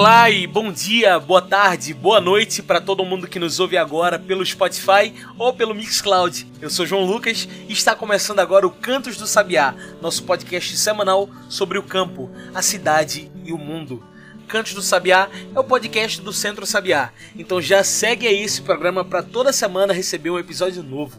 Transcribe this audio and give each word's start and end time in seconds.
Olá 0.00 0.30
e 0.30 0.46
bom 0.46 0.72
dia, 0.72 1.20
boa 1.20 1.42
tarde, 1.42 1.92
boa 1.92 2.22
noite 2.22 2.62
para 2.62 2.80
todo 2.80 3.04
mundo 3.04 3.28
que 3.28 3.38
nos 3.38 3.60
ouve 3.60 3.76
agora 3.76 4.18
pelo 4.18 4.46
Spotify 4.46 5.12
ou 5.36 5.52
pelo 5.52 5.74
Mixcloud. 5.74 6.46
Eu 6.58 6.70
sou 6.70 6.86
João 6.86 7.04
Lucas 7.04 7.46
e 7.68 7.72
está 7.74 7.94
começando 7.94 8.38
agora 8.38 8.66
o 8.66 8.70
Cantos 8.70 9.18
do 9.18 9.26
Sabiá, 9.26 9.74
nosso 10.00 10.24
podcast 10.24 10.74
semanal 10.78 11.28
sobre 11.50 11.76
o 11.76 11.82
campo, 11.82 12.30
a 12.54 12.62
cidade 12.62 13.30
e 13.44 13.52
o 13.52 13.58
mundo. 13.58 14.02
Cantos 14.48 14.72
do 14.72 14.80
Sabiá 14.80 15.28
é 15.54 15.60
o 15.60 15.64
podcast 15.64 16.22
do 16.22 16.32
Centro 16.32 16.64
Sabiá, 16.64 17.12
então 17.36 17.60
já 17.60 17.84
segue 17.84 18.26
aí 18.26 18.42
esse 18.42 18.62
programa 18.62 19.04
para 19.04 19.22
toda 19.22 19.52
semana 19.52 19.92
receber 19.92 20.30
um 20.30 20.38
episódio 20.38 20.82
novo. 20.82 21.18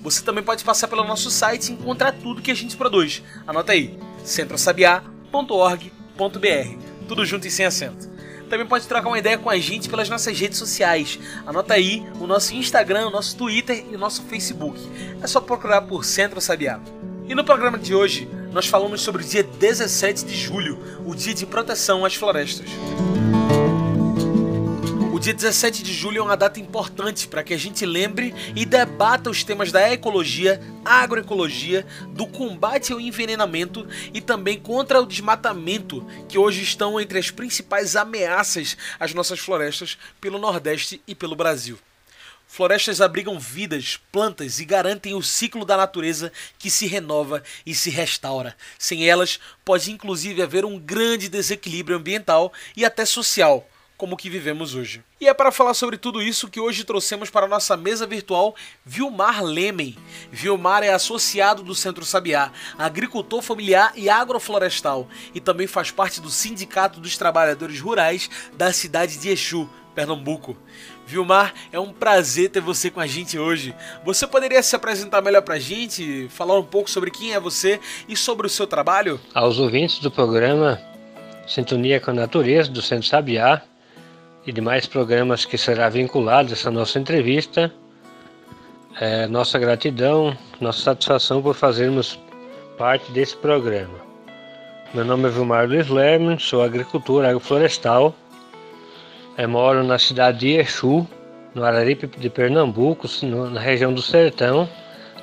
Você 0.00 0.24
também 0.24 0.42
pode 0.42 0.64
passar 0.64 0.88
pelo 0.88 1.04
nosso 1.04 1.30
site 1.30 1.68
e 1.68 1.72
encontrar 1.72 2.12
tudo 2.12 2.40
que 2.40 2.50
a 2.50 2.56
gente 2.56 2.78
produz. 2.78 3.22
Anota 3.46 3.72
aí, 3.72 3.94
centrosabiá.org.br, 4.24 6.78
tudo 7.06 7.26
junto 7.26 7.46
e 7.46 7.50
sem 7.50 7.66
acento 7.66 8.11
também 8.52 8.66
pode 8.66 8.86
trocar 8.86 9.08
uma 9.08 9.18
ideia 9.18 9.38
com 9.38 9.48
a 9.48 9.56
gente 9.56 9.88
pelas 9.88 10.10
nossas 10.10 10.38
redes 10.38 10.58
sociais. 10.58 11.18
Anota 11.46 11.72
aí 11.72 12.06
o 12.20 12.26
nosso 12.26 12.54
Instagram, 12.54 13.06
o 13.06 13.10
nosso 13.10 13.34
Twitter 13.34 13.82
e 13.90 13.96
o 13.96 13.98
nosso 13.98 14.22
Facebook. 14.24 14.78
É 15.22 15.26
só 15.26 15.40
procurar 15.40 15.80
por 15.80 16.04
Centro 16.04 16.38
Sabiá. 16.38 16.78
E 17.26 17.34
no 17.34 17.44
programa 17.44 17.78
de 17.78 17.94
hoje, 17.94 18.28
nós 18.52 18.66
falamos 18.66 19.00
sobre 19.00 19.22
o 19.22 19.26
dia 19.26 19.42
17 19.42 20.26
de 20.26 20.36
julho, 20.36 20.78
o 21.06 21.14
Dia 21.14 21.32
de 21.32 21.46
Proteção 21.46 22.04
às 22.04 22.14
Florestas 22.14 22.68
dia 25.22 25.32
17 25.32 25.84
de 25.84 25.94
julho 25.94 26.18
é 26.18 26.22
uma 26.22 26.36
data 26.36 26.58
importante 26.58 27.28
para 27.28 27.44
que 27.44 27.54
a 27.54 27.56
gente 27.56 27.86
lembre 27.86 28.34
e 28.56 28.66
debata 28.66 29.30
os 29.30 29.44
temas 29.44 29.70
da 29.70 29.92
ecologia, 29.92 30.60
agroecologia, 30.84 31.86
do 32.08 32.26
combate 32.26 32.92
ao 32.92 33.00
envenenamento 33.00 33.86
e 34.12 34.20
também 34.20 34.58
contra 34.58 35.00
o 35.00 35.06
desmatamento, 35.06 36.04
que 36.28 36.36
hoje 36.36 36.64
estão 36.64 37.00
entre 37.00 37.20
as 37.20 37.30
principais 37.30 37.94
ameaças 37.94 38.76
às 38.98 39.14
nossas 39.14 39.38
florestas 39.38 39.96
pelo 40.20 40.40
Nordeste 40.40 41.00
e 41.06 41.14
pelo 41.14 41.36
Brasil. 41.36 41.78
Florestas 42.48 43.00
abrigam 43.00 43.38
vidas, 43.38 44.00
plantas 44.10 44.58
e 44.58 44.64
garantem 44.64 45.14
o 45.14 45.22
ciclo 45.22 45.64
da 45.64 45.76
natureza 45.76 46.32
que 46.58 46.68
se 46.68 46.88
renova 46.88 47.44
e 47.64 47.76
se 47.76 47.90
restaura. 47.90 48.56
Sem 48.76 49.08
elas, 49.08 49.38
pode 49.64 49.92
inclusive 49.92 50.42
haver 50.42 50.64
um 50.64 50.80
grande 50.80 51.28
desequilíbrio 51.28 51.96
ambiental 51.96 52.52
e 52.76 52.84
até 52.84 53.04
social, 53.06 53.68
como 54.02 54.14
o 54.14 54.16
que 54.16 54.28
vivemos 54.28 54.74
hoje. 54.74 55.00
E 55.20 55.28
é 55.28 55.32
para 55.32 55.52
falar 55.52 55.74
sobre 55.74 55.96
tudo 55.96 56.20
isso 56.20 56.48
que 56.48 56.58
hoje 56.58 56.82
trouxemos 56.82 57.30
para 57.30 57.46
a 57.46 57.48
nossa 57.48 57.76
mesa 57.76 58.04
virtual 58.04 58.52
Vilmar 58.84 59.44
Lemen. 59.44 59.96
Vilmar 60.28 60.82
é 60.82 60.92
associado 60.92 61.62
do 61.62 61.72
Centro 61.72 62.04
Sabiá, 62.04 62.50
agricultor 62.76 63.40
familiar 63.42 63.92
e 63.94 64.10
agroflorestal, 64.10 65.06
e 65.32 65.40
também 65.40 65.68
faz 65.68 65.92
parte 65.92 66.20
do 66.20 66.30
Sindicato 66.30 66.98
dos 66.98 67.16
Trabalhadores 67.16 67.80
Rurais 67.80 68.28
da 68.54 68.72
cidade 68.72 69.18
de 69.18 69.28
Exu, 69.28 69.70
Pernambuco. 69.94 70.56
Vilmar, 71.06 71.54
é 71.70 71.78
um 71.78 71.92
prazer 71.92 72.50
ter 72.50 72.60
você 72.60 72.90
com 72.90 72.98
a 72.98 73.06
gente 73.06 73.38
hoje. 73.38 73.72
Você 74.04 74.26
poderia 74.26 74.64
se 74.64 74.74
apresentar 74.74 75.22
melhor 75.22 75.42
para 75.42 75.54
a 75.54 75.60
gente, 75.60 76.26
falar 76.28 76.58
um 76.58 76.64
pouco 76.64 76.90
sobre 76.90 77.12
quem 77.12 77.34
é 77.34 77.38
você 77.38 77.78
e 78.08 78.16
sobre 78.16 78.48
o 78.48 78.50
seu 78.50 78.66
trabalho? 78.66 79.20
Aos 79.32 79.60
ouvintes 79.60 80.00
do 80.00 80.10
programa 80.10 80.80
Sintonia 81.46 82.00
com 82.00 82.10
a 82.10 82.14
Natureza 82.14 82.68
do 82.68 82.82
Centro 82.82 83.06
Sabiá, 83.08 83.62
e 84.46 84.52
demais 84.52 84.86
programas 84.86 85.44
que 85.44 85.56
será 85.56 85.88
vinculado 85.88 86.50
a 86.50 86.52
essa 86.52 86.70
nossa 86.70 86.98
entrevista. 86.98 87.72
É, 89.00 89.26
nossa 89.26 89.58
gratidão, 89.58 90.36
nossa 90.60 90.80
satisfação 90.82 91.40
por 91.40 91.54
fazermos 91.54 92.18
parte 92.76 93.10
desse 93.12 93.36
programa. 93.36 93.98
Meu 94.92 95.04
nome 95.04 95.28
é 95.28 95.30
Vilmar 95.30 95.66
Luiz 95.66 95.88
Lerman, 95.88 96.38
sou 96.38 96.62
agricultor 96.62 97.24
agroflorestal, 97.24 98.14
é, 99.36 99.46
moro 99.46 99.82
na 99.82 99.98
cidade 99.98 100.40
de 100.40 100.48
Exu, 100.58 101.06
no 101.54 101.64
Araripe 101.64 102.06
de 102.06 102.28
Pernambuco, 102.28 103.06
no, 103.22 103.48
na 103.48 103.60
região 103.60 103.94
do 103.94 104.02
Sertão, 104.02 104.68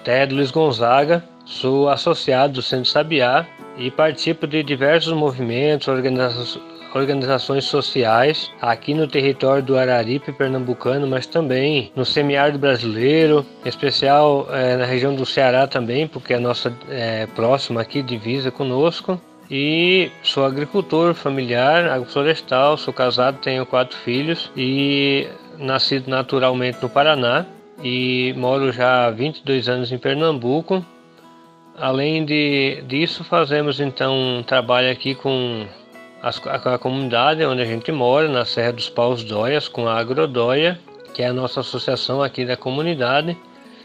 terra 0.03 0.25
de 0.25 0.35
Luiz 0.35 0.49
Gonzaga. 0.49 1.23
Sou 1.45 1.89
associado 1.89 2.53
do 2.53 2.61
Centro 2.61 2.89
Sabiá 2.89 3.45
e 3.77 3.89
participo 3.89 4.47
de 4.47 4.61
diversos 4.63 5.13
movimentos, 5.13 5.87
organizações 5.87 6.68
organizações 6.93 7.65
sociais 7.65 8.51
aqui 8.61 8.93
no 8.93 9.07
território 9.07 9.63
do 9.63 9.77
Araripe 9.77 10.31
pernambucano, 10.31 11.07
mas 11.07 11.25
também 11.25 11.91
no 11.95 12.05
semiárido 12.05 12.59
brasileiro, 12.59 13.45
em 13.65 13.69
especial 13.69 14.47
é, 14.51 14.75
na 14.77 14.85
região 14.85 15.15
do 15.15 15.25
Ceará 15.25 15.67
também, 15.67 16.07
porque 16.07 16.33
é 16.33 16.39
nossa 16.39 16.73
é, 16.89 17.27
próxima 17.27 17.81
aqui, 17.81 18.01
divisa 18.01 18.51
conosco. 18.51 19.19
E 19.51 20.11
sou 20.21 20.45
agricultor 20.45 21.15
familiar, 21.15 21.89
agroflorestal, 21.89 22.77
sou 22.77 22.93
casado, 22.93 23.39
tenho 23.39 23.65
quatro 23.65 23.97
filhos 23.97 24.51
e 24.55 25.27
nascido 25.57 26.07
naturalmente 26.07 26.77
no 26.81 26.89
Paraná 26.89 27.45
e 27.83 28.33
moro 28.37 28.71
já 28.71 29.07
há 29.07 29.11
22 29.11 29.67
anos 29.67 29.91
em 29.91 29.97
Pernambuco. 29.97 30.85
Além 31.77 32.25
de, 32.25 32.83
disso, 32.87 33.23
fazemos 33.23 33.79
então 33.79 34.13
um 34.13 34.43
trabalho 34.43 34.91
aqui 34.91 35.15
com 35.15 35.65
a, 36.21 36.29
a, 36.73 36.77
comunidade 36.77 37.43
onde 37.45 37.61
a 37.61 37.65
gente 37.65 37.91
mora, 37.91 38.27
na 38.27 38.45
Serra 38.45 38.73
dos 38.73 38.89
Paus 38.89 39.23
Dóias, 39.23 39.67
com 39.67 39.87
a 39.87 39.97
Agrodóia, 39.97 40.79
que 41.13 41.21
é 41.21 41.27
a 41.27 41.33
nossa 41.33 41.61
associação 41.61 42.21
aqui 42.21 42.45
da 42.45 42.57
comunidade. 42.57 43.37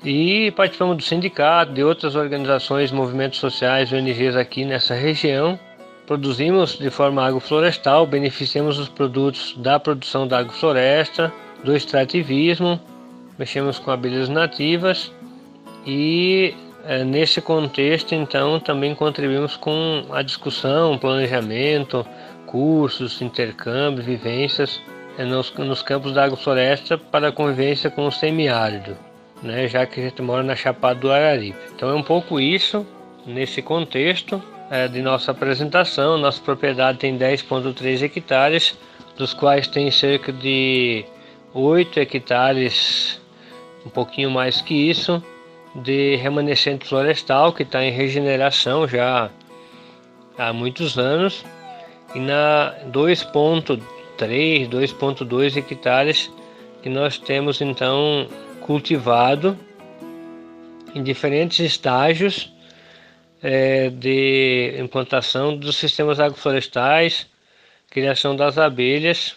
E 0.04 0.50
participamos 0.52 0.96
do 0.98 1.02
sindicato, 1.02 1.72
de 1.72 1.82
outras 1.82 2.14
organizações, 2.14 2.92
movimentos 2.92 3.38
sociais, 3.38 3.92
ONGs 3.92 4.36
aqui 4.36 4.64
nessa 4.64 4.94
região. 4.94 5.58
Produzimos 6.06 6.78
de 6.78 6.90
forma 6.90 7.24
agroflorestal, 7.24 8.06
beneficiamos 8.06 8.78
os 8.78 8.88
produtos 8.88 9.54
da 9.56 9.80
produção 9.80 10.28
da 10.28 10.38
agrofloresta, 10.38 11.32
do 11.64 11.74
extrativismo, 11.74 12.78
mexemos 13.38 13.78
com 13.78 13.90
abelhas 13.90 14.28
nativas 14.28 15.10
e 15.86 16.54
é, 16.86 17.04
nesse 17.04 17.40
contexto, 17.40 18.14
então, 18.14 18.60
também 18.60 18.94
contribuímos 18.94 19.56
com 19.56 20.04
a 20.10 20.22
discussão, 20.22 20.98
planejamento, 20.98 22.06
cursos, 22.46 23.22
intercâmbio, 23.22 24.02
vivências 24.04 24.80
é, 25.18 25.24
nos, 25.24 25.52
nos 25.54 25.82
campos 25.82 26.12
da 26.12 26.24
agrofloresta 26.24 26.98
para 26.98 27.28
a 27.28 27.32
convivência 27.32 27.90
com 27.90 28.06
o 28.06 28.12
semiárido, 28.12 28.96
né, 29.42 29.66
já 29.66 29.86
que 29.86 30.00
a 30.00 30.04
gente 30.04 30.20
mora 30.22 30.42
na 30.42 30.54
Chapada 30.54 31.00
do 31.00 31.10
Araripe. 31.10 31.58
Então 31.74 31.88
é 31.88 31.94
um 31.94 32.02
pouco 32.02 32.38
isso, 32.38 32.86
nesse 33.26 33.62
contexto 33.62 34.42
é, 34.70 34.86
de 34.86 35.00
nossa 35.00 35.30
apresentação. 35.30 36.18
Nossa 36.18 36.40
propriedade 36.40 36.98
tem 36.98 37.16
10,3 37.16 38.02
hectares, 38.02 38.78
dos 39.16 39.32
quais 39.32 39.66
tem 39.66 39.90
cerca 39.90 40.32
de 40.32 41.04
8 41.52 42.00
hectares, 42.00 43.20
um 43.86 43.90
pouquinho 43.90 44.30
mais 44.30 44.60
que 44.60 44.74
isso, 44.74 45.22
de 45.74 46.16
remanescente 46.16 46.86
florestal 46.86 47.52
que 47.52 47.62
está 47.62 47.84
em 47.84 47.90
regeneração 47.90 48.86
já 48.86 49.30
há 50.38 50.52
muitos 50.52 50.98
anos. 50.98 51.44
E 52.14 52.18
na 52.20 52.74
2.3, 52.92 54.68
2.2 54.68 55.56
hectares 55.56 56.30
que 56.82 56.88
nós 56.88 57.18
temos 57.18 57.60
então 57.60 58.28
cultivado 58.60 59.58
em 60.94 61.02
diferentes 61.02 61.58
estágios 61.58 62.52
é, 63.42 63.90
de 63.90 64.76
implantação 64.78 65.56
dos 65.56 65.76
sistemas 65.76 66.20
agroflorestais, 66.20 67.26
criação 67.90 68.36
das 68.36 68.58
abelhas, 68.58 69.34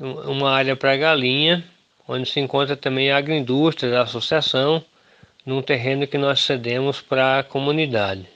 uma 0.00 0.50
área 0.50 0.74
para 0.74 0.96
galinha 0.96 1.64
onde 2.08 2.28
se 2.28 2.40
encontra 2.40 2.74
também 2.74 3.12
a 3.12 3.18
agroindústria 3.18 3.92
da 3.92 4.02
associação, 4.02 4.82
num 5.44 5.60
terreno 5.60 6.06
que 6.06 6.16
nós 6.16 6.40
cedemos 6.40 7.02
para 7.02 7.38
a 7.38 7.42
comunidade. 7.42 8.26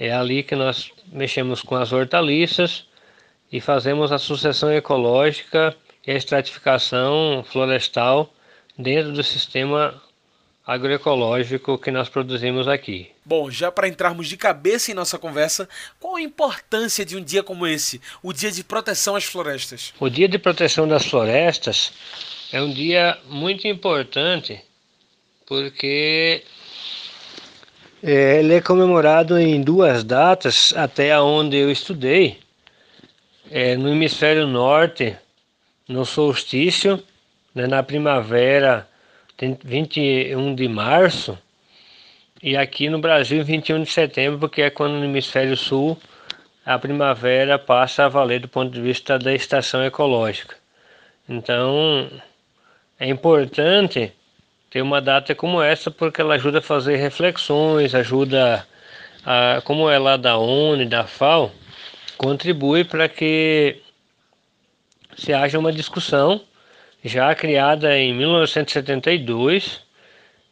É 0.00 0.12
ali 0.12 0.42
que 0.42 0.56
nós 0.56 0.90
mexemos 1.12 1.60
com 1.60 1.74
as 1.74 1.92
hortaliças 1.92 2.84
e 3.52 3.60
fazemos 3.60 4.10
a 4.10 4.18
sucessão 4.18 4.72
ecológica 4.72 5.76
e 6.06 6.10
a 6.10 6.14
estratificação 6.14 7.44
florestal 7.50 8.32
dentro 8.76 9.12
do 9.12 9.22
sistema 9.22 10.00
agroecológico 10.66 11.78
que 11.78 11.90
nós 11.90 12.08
produzimos 12.08 12.68
aqui. 12.68 13.10
Bom, 13.24 13.50
já 13.50 13.72
para 13.72 13.88
entrarmos 13.88 14.28
de 14.28 14.36
cabeça 14.36 14.90
em 14.90 14.94
nossa 14.94 15.18
conversa, 15.18 15.68
qual 15.98 16.16
a 16.16 16.20
importância 16.20 17.04
de 17.04 17.16
um 17.16 17.22
dia 17.22 17.42
como 17.42 17.66
esse, 17.66 18.00
o 18.22 18.32
Dia 18.32 18.52
de 18.52 18.62
Proteção 18.62 19.16
às 19.16 19.24
Florestas? 19.24 19.92
O 19.98 20.10
Dia 20.10 20.28
de 20.28 20.38
Proteção 20.38 20.86
das 20.86 21.06
Florestas 21.06 21.92
é 22.52 22.62
um 22.62 22.70
dia 22.70 23.18
muito 23.28 23.66
importante 23.66 24.60
porque 25.46 26.42
é, 28.02 28.38
ele 28.38 28.54
é 28.54 28.60
comemorado 28.60 29.38
em 29.38 29.60
duas 29.60 30.04
datas, 30.04 30.72
até 30.76 31.18
onde 31.20 31.56
eu 31.56 31.70
estudei. 31.70 32.38
é, 33.50 33.76
no 33.76 33.88
hemisfério 33.88 34.46
norte, 34.46 35.16
no 35.88 36.04
solstício, 36.04 37.02
né, 37.54 37.66
na 37.66 37.82
primavera, 37.82 38.86
tem 39.36 39.58
21 39.64 40.54
de 40.54 40.68
março, 40.68 41.38
e 42.42 42.56
aqui 42.56 42.90
no 42.90 42.98
Brasil 42.98 43.42
21 43.42 43.82
de 43.82 43.90
setembro, 43.90 44.38
porque 44.38 44.62
é 44.62 44.70
quando 44.70 44.92
no 44.92 45.04
hemisfério 45.04 45.56
sul 45.56 45.98
a 46.64 46.78
primavera 46.78 47.58
passa 47.58 48.04
a 48.04 48.08
valer 48.08 48.40
do 48.40 48.48
ponto 48.48 48.70
de 48.70 48.80
vista 48.80 49.18
da 49.18 49.34
estação 49.34 49.82
ecológica. 49.82 50.56
Então 51.28 52.10
é 52.98 53.08
importante 53.08 54.12
ter 54.70 54.82
uma 54.82 55.00
data 55.00 55.34
como 55.34 55.62
essa 55.62 55.90
porque 55.90 56.20
ela 56.20 56.34
ajuda 56.34 56.58
a 56.58 56.62
fazer 56.62 56.96
reflexões, 56.96 57.94
ajuda 57.94 58.66
a, 59.24 59.60
como 59.64 59.88
é 59.88 59.98
lá 59.98 60.16
da 60.16 60.36
ONU 60.36 60.84
da 60.86 61.04
FAO, 61.04 61.52
contribui 62.16 62.84
para 62.84 63.08
que 63.08 63.76
se 65.16 65.32
haja 65.32 65.58
uma 65.58 65.72
discussão 65.72 66.40
já 67.04 67.34
criada 67.34 67.96
em 67.96 68.12
1972 68.12 69.80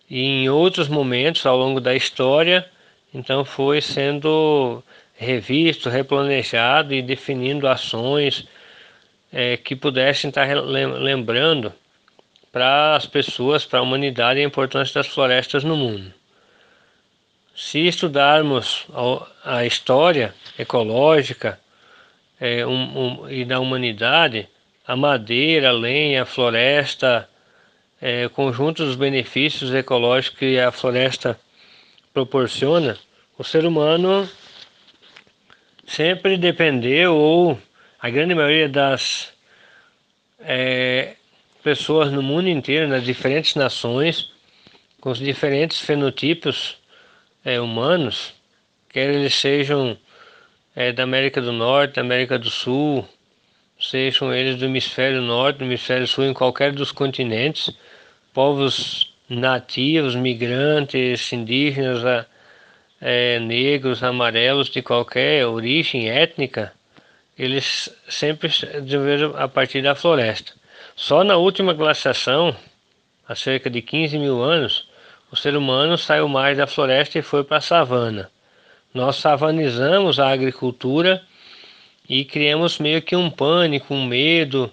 e 0.09 0.23
em 0.23 0.49
outros 0.49 0.89
momentos 0.89 1.45
ao 1.45 1.57
longo 1.57 1.81
da 1.81 1.95
história, 1.95 2.69
então 3.13 3.45
foi 3.45 3.81
sendo 3.81 4.83
revisto, 5.15 5.89
replanejado 5.89 6.95
e 6.95 7.03
definindo 7.03 7.67
ações 7.67 8.47
é, 9.33 9.57
que 9.57 9.75
pudessem 9.75 10.29
estar 10.29 10.47
lembrando 10.55 11.73
para 12.57 12.97
as 12.97 13.05
pessoas, 13.05 13.67
para 13.67 13.81
a 13.81 13.83
humanidade, 13.83 14.41
a 14.41 14.43
importância 14.43 14.95
das 14.95 15.07
florestas 15.09 15.63
no 15.63 15.77
mundo. 15.77 16.11
Se 17.55 17.87
estudarmos 17.87 18.87
a 19.45 19.67
história 19.67 20.35
ecológica 20.59 21.61
é, 22.41 22.67
um, 22.67 23.25
um, 23.25 23.31
e 23.31 23.45
da 23.45 23.61
humanidade, 23.61 24.49
a 24.87 24.97
madeira, 24.97 25.69
a 25.69 25.73
lenha, 25.73 26.23
a 26.23 26.25
floresta, 26.25 27.29
é, 28.01 28.27
conjunto 28.31 28.87
dos 28.87 28.97
benefícios 28.97 29.75
ecológicos 29.75 30.39
que 30.39 30.59
a 30.59 30.73
floresta 30.73 31.39
proporciona, 32.15 32.97
o 33.37 33.45
ser 33.45 33.67
humano 33.67 34.27
sempre 35.87 36.39
dependeu, 36.39 37.15
ou 37.15 37.59
a 38.01 38.09
grande 38.09 38.35
maioria 38.35 38.67
das 38.67 39.31
é, 40.41 41.17
pessoas 41.67 42.13
no 42.13 42.23
mundo 42.23 42.49
inteiro, 42.49 42.87
nas 42.87 43.03
diferentes 43.03 43.57
nações, 43.57 44.31
com 45.01 45.11
os 45.11 45.19
diferentes 45.19 45.81
fenotipos 45.81 46.77
é, 47.45 47.61
humanos, 47.61 48.33
quer 48.89 49.13
eles 49.13 49.35
sejam 49.35 49.99
é, 50.77 50.93
da 50.93 51.03
América 51.03 51.41
do 51.41 51.51
Norte, 51.51 51.97
da 51.97 52.03
América 52.03 52.39
do 52.39 52.49
Sul, 52.49 53.05
sejam 53.81 54.33
eles 54.33 54.55
do 54.61 54.67
hemisfério 54.67 55.21
norte, 55.21 55.57
do 55.57 55.65
hemisfério 55.65 56.07
sul, 56.07 56.27
em 56.27 56.33
qualquer 56.33 56.71
dos 56.71 56.93
continentes, 56.93 57.77
povos 58.33 59.13
nativos, 59.29 60.15
migrantes, 60.15 61.33
indígenas, 61.33 62.01
é, 63.01 63.41
negros, 63.41 64.05
amarelos 64.05 64.71
de 64.71 64.83
qualquer 64.83 65.45
origem 65.45 66.09
étnica, 66.09 66.73
eles 67.37 67.93
sempre 68.09 68.49
desenvolveram 68.49 69.37
a 69.37 69.49
partir 69.49 69.83
da 69.83 69.97
floresta. 69.97 70.56
Só 70.99 71.23
na 71.23 71.37
última 71.37 71.75
glaciação, 71.75 72.57
há 73.29 73.37
cerca 73.37 73.69
de 73.69 73.83
15 73.83 74.19
mil 74.19 74.43
anos, 74.43 74.89
o 75.31 75.37
ser 75.37 75.55
humano 75.55 75.99
saiu 75.99 76.27
mais 76.27 76.57
da 76.57 76.67
floresta 76.67 77.19
e 77.19 77.23
foi 77.23 77.45
para 77.45 77.59
a 77.59 77.61
savana. 77.61 78.31
Nós 78.95 79.17
savanizamos 79.17 80.19
a 80.19 80.31
agricultura 80.31 81.23
e 82.09 82.25
criamos 82.25 82.79
meio 82.79 83.03
que 83.03 83.15
um 83.15 83.29
pânico, 83.29 83.93
um 83.93 84.07
medo. 84.07 84.73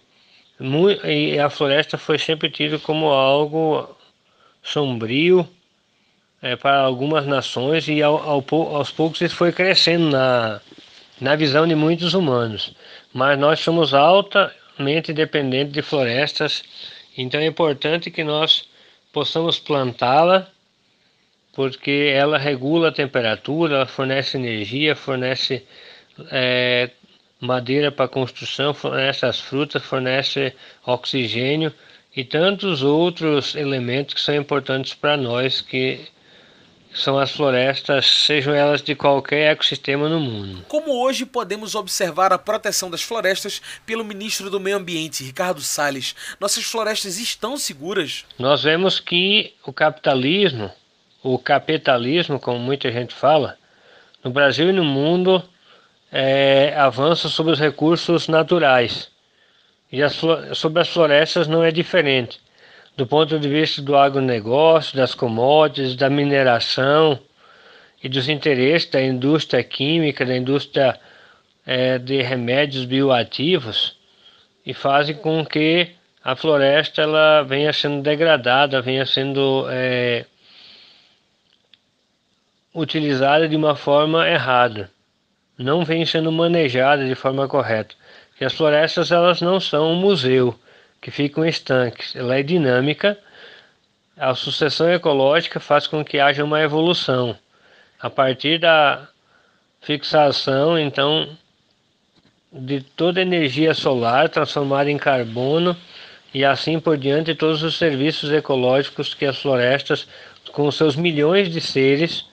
E 1.03 1.37
a 1.37 1.49
floresta 1.49 1.97
foi 1.97 2.17
sempre 2.17 2.49
tida 2.49 2.79
como 2.79 3.07
algo 3.07 3.93
sombrio 4.61 5.45
é, 6.41 6.55
para 6.55 6.79
algumas 6.79 7.27
nações 7.27 7.89
e 7.89 8.01
ao, 8.01 8.15
ao, 8.17 8.45
aos 8.73 8.91
poucos 8.91 9.19
isso 9.19 9.35
foi 9.35 9.51
crescendo 9.51 10.09
na, 10.09 10.61
na 11.19 11.35
visão 11.35 11.67
de 11.67 11.75
muitos 11.75 12.13
humanos. 12.13 12.73
Mas 13.13 13.37
nós 13.37 13.59
somos 13.59 13.93
altamente 14.83 15.13
dependentes 15.13 15.73
de 15.73 15.81
florestas, 15.81 16.63
então 17.17 17.39
é 17.39 17.45
importante 17.45 18.11
que 18.11 18.23
nós 18.23 18.67
possamos 19.11 19.57
plantá-la, 19.57 20.49
porque 21.53 22.11
ela 22.13 22.37
regula 22.37 22.89
a 22.89 22.91
temperatura, 22.91 23.75
ela 23.75 23.85
fornece 23.85 24.37
energia, 24.37 24.95
fornece 24.95 25.63
é, 26.31 26.89
madeira 27.39 27.91
para 27.91 28.07
construção, 28.07 28.73
fornece 28.73 29.25
as 29.25 29.39
frutas, 29.39 29.83
fornece 29.83 30.53
oxigênio 30.85 31.71
e 32.15 32.23
tantos 32.23 32.83
outros 32.83 33.55
elementos 33.55 34.15
que 34.15 34.21
são 34.21 34.35
importantes 34.35 34.93
para 34.93 35.15
nós, 35.15 35.61
que 35.61 36.07
são 36.93 37.17
as 37.17 37.31
florestas, 37.31 38.05
sejam 38.05 38.53
elas 38.53 38.81
de 38.81 38.95
qualquer 38.95 39.51
ecossistema 39.51 40.07
no 40.07 40.19
mundo. 40.19 40.63
Como 40.67 40.91
hoje 41.03 41.25
podemos 41.25 41.75
observar 41.75 42.31
a 42.31 42.37
proteção 42.37 42.89
das 42.89 43.01
florestas 43.01 43.61
pelo 43.85 44.03
ministro 44.03 44.49
do 44.49 44.59
Meio 44.59 44.77
Ambiente, 44.77 45.23
Ricardo 45.23 45.61
Salles, 45.61 46.15
nossas 46.39 46.63
florestas 46.63 47.17
estão 47.17 47.57
seguras? 47.57 48.25
Nós 48.37 48.63
vemos 48.63 48.99
que 48.99 49.53
o 49.65 49.73
capitalismo, 49.73 50.71
o 51.23 51.39
capitalismo, 51.39 52.39
como 52.39 52.59
muita 52.59 52.91
gente 52.91 53.13
fala, 53.13 53.57
no 54.23 54.31
Brasil 54.31 54.69
e 54.69 54.73
no 54.73 54.83
mundo, 54.83 55.43
é, 56.11 56.75
avança 56.77 57.27
sobre 57.27 57.51
os 57.51 57.59
recursos 57.59 58.27
naturais. 58.27 59.11
E 59.91 60.01
as, 60.01 60.19
sobre 60.53 60.81
as 60.81 60.89
florestas 60.89 61.47
não 61.47 61.63
é 61.63 61.71
diferente. 61.71 62.39
Do 62.95 63.07
ponto 63.07 63.39
de 63.39 63.49
vista 63.49 63.81
do 63.81 63.95
agronegócio, 63.95 64.95
das 64.95 65.15
commodities, 65.15 65.95
da 65.95 66.09
mineração 66.09 67.19
e 68.03 68.07
dos 68.07 68.29
interesses 68.29 68.89
da 68.89 69.01
indústria 69.01 69.63
química, 69.63 70.25
da 70.25 70.35
indústria 70.37 70.99
é, 71.65 71.97
de 71.97 72.21
remédios 72.21 72.85
bioativos, 72.85 73.97
e 74.65 74.73
fazem 74.73 75.15
com 75.15 75.45
que 75.45 75.89
a 76.23 76.35
floresta 76.35 77.01
ela 77.01 77.41
venha 77.43 77.73
sendo 77.73 78.01
degradada, 78.01 78.81
venha 78.81 79.05
sendo 79.05 79.65
é, 79.69 80.25
utilizada 82.73 83.47
de 83.49 83.55
uma 83.55 83.75
forma 83.75 84.27
errada 84.29 84.89
não 85.57 85.85
vem 85.85 86.05
sendo 86.05 86.31
manejada 86.31 87.05
de 87.05 87.15
forma 87.15 87.47
correta. 87.47 87.95
Que 88.37 88.45
as 88.45 88.53
florestas 88.53 89.11
elas 89.11 89.41
não 89.41 89.59
são 89.59 89.91
um 89.91 89.95
museu 89.95 90.57
que 91.03 91.11
ficam 91.11 91.45
estanques, 91.45 92.15
ela 92.15 92.39
é 92.39 92.41
dinâmica. 92.41 93.19
A 94.15 94.33
sucessão 94.33 94.89
ecológica 94.89 95.59
faz 95.59 95.85
com 95.85 96.03
que 96.03 96.17
haja 96.17 96.45
uma 96.45 96.61
evolução. 96.61 97.37
A 97.99 98.09
partir 98.09 98.57
da 98.57 99.05
fixação, 99.81 100.79
então, 100.79 101.27
de 102.53 102.79
toda 102.81 103.19
a 103.19 103.21
energia 103.21 103.73
solar 103.73 104.29
transformada 104.29 104.89
em 104.89 104.97
carbono 104.97 105.75
e 106.33 106.45
assim 106.45 106.79
por 106.79 106.97
diante 106.97 107.35
todos 107.35 107.63
os 107.63 107.77
serviços 107.77 108.31
ecológicos 108.31 109.13
que 109.13 109.25
as 109.25 109.37
florestas, 109.37 110.07
com 110.53 110.71
seus 110.71 110.95
milhões 110.95 111.51
de 111.51 111.59
seres, 111.59 112.25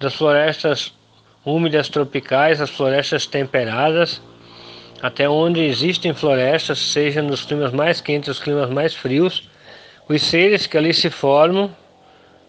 das 0.00 0.14
florestas 0.14 0.94
úmidas 1.44 1.90
tropicais, 1.90 2.58
as 2.58 2.70
florestas 2.70 3.26
temperadas, 3.26 4.22
até 5.00 5.28
onde 5.28 5.60
existem 5.60 6.12
florestas, 6.12 6.78
seja 6.78 7.22
nos 7.22 7.44
climas 7.44 7.72
mais 7.72 8.00
quentes, 8.00 8.28
os 8.28 8.40
climas 8.40 8.70
mais 8.70 8.94
frios, 8.94 9.48
os 10.08 10.22
seres 10.22 10.66
que 10.66 10.76
ali 10.76 10.92
se 10.92 11.10
formam 11.10 11.74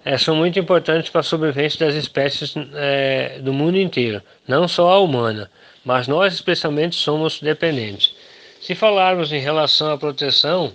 é, 0.03 0.18
são 0.18 0.36
muito 0.36 0.58
importantes 0.58 1.10
para 1.10 1.22
a 1.22 1.24
sobrevivência 1.24 1.86
das 1.86 1.96
espécies 1.96 2.56
é, 2.75 3.39
do 3.39 3.53
mundo 3.53 3.77
inteiro, 3.77 4.22
não 4.48 4.68
só 4.68 4.89
a 4.91 5.00
humana, 5.00 5.50
mas 5.84 6.08
nós 6.08 6.34
especialmente 6.34 6.96
somos 6.96 7.39
dependentes. 7.39 8.15
Se 8.62 8.75
falarmos 8.75 9.32
em 9.32 9.39
relação 9.39 9.91
à 9.91 9.98
proteção, 9.98 10.74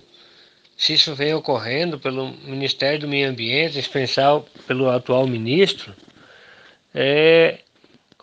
se 0.77 0.95
isso 0.95 1.15
vem 1.15 1.35
ocorrendo 1.35 1.99
pelo 1.99 2.29
Ministério 2.45 3.01
do 3.01 3.09
Meio 3.09 3.31
Ambiente, 3.31 3.77
em 3.77 3.81
especial 3.81 4.47
pelo 4.67 4.91
atual 4.91 5.27
ministro, 5.27 5.95
é, 6.95 7.59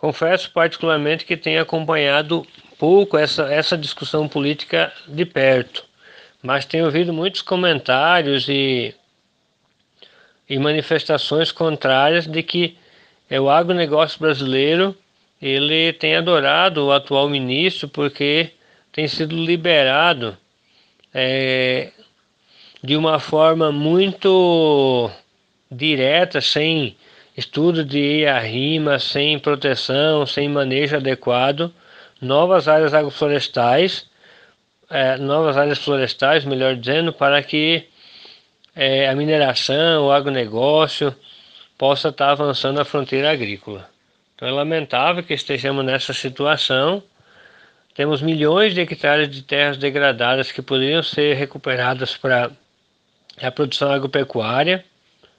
Confesso 0.02 0.50
particularmente 0.50 1.24
que 1.24 1.36
tenho 1.36 1.62
acompanhado 1.62 2.44
pouco 2.82 3.16
essa, 3.16 3.44
essa 3.44 3.78
discussão 3.78 4.26
política 4.26 4.92
de 5.06 5.24
perto, 5.24 5.84
mas 6.42 6.64
tenho 6.64 6.86
ouvido 6.86 7.12
muitos 7.12 7.40
comentários 7.40 8.48
e, 8.48 8.92
e 10.50 10.58
manifestações 10.58 11.52
contrárias 11.52 12.26
de 12.26 12.42
que 12.42 12.76
é, 13.30 13.40
o 13.40 13.48
agronegócio 13.48 14.18
brasileiro 14.18 14.96
ele 15.40 15.92
tem 15.92 16.16
adorado 16.16 16.86
o 16.86 16.90
atual 16.90 17.28
ministro 17.28 17.88
porque 17.88 18.50
tem 18.90 19.06
sido 19.06 19.36
liberado 19.36 20.36
é, 21.14 21.92
de 22.82 22.96
uma 22.96 23.20
forma 23.20 23.70
muito 23.70 25.08
direta, 25.70 26.40
sem 26.40 26.96
estudo 27.36 27.84
de 27.84 28.24
rima 28.40 28.98
sem 28.98 29.38
proteção, 29.38 30.26
sem 30.26 30.48
manejo 30.48 30.96
adequado 30.96 31.72
novas 32.22 32.68
áreas 32.68 32.94
agroflorestais, 32.94 34.06
é, 34.88 35.16
novas 35.16 35.56
áreas 35.56 35.78
florestais, 35.78 36.44
melhor 36.44 36.76
dizendo, 36.76 37.12
para 37.12 37.42
que 37.42 37.88
é, 38.74 39.08
a 39.08 39.14
mineração, 39.14 40.06
o 40.06 40.12
agronegócio 40.12 41.14
possa 41.76 42.10
estar 42.10 42.30
avançando 42.30 42.80
a 42.80 42.84
fronteira 42.84 43.30
agrícola. 43.30 43.90
Então 44.34 44.46
é 44.46 44.52
lamentável 44.52 45.22
que 45.24 45.34
estejamos 45.34 45.84
nessa 45.84 46.12
situação. 46.12 47.02
Temos 47.94 48.22
milhões 48.22 48.72
de 48.72 48.80
hectares 48.80 49.28
de 49.28 49.42
terras 49.42 49.76
degradadas 49.76 50.52
que 50.52 50.62
poderiam 50.62 51.02
ser 51.02 51.34
recuperadas 51.34 52.16
para 52.16 52.50
a 53.40 53.50
produção 53.50 53.90
agropecuária, 53.90 54.84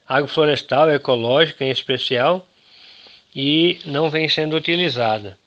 agroflorestal, 0.07 0.91
ecológica 0.91 1.63
em 1.63 1.69
especial, 1.69 2.45
e 3.35 3.79
não 3.85 4.09
vem 4.09 4.27
sendo 4.27 4.55
utilizada. 4.55 5.37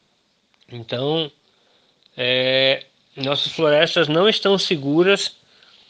Então, 0.71 1.31
é, 2.17 2.85
nossas 3.17 3.53
florestas 3.53 4.09
não 4.09 4.29
estão 4.29 4.59
seguras 4.59 5.37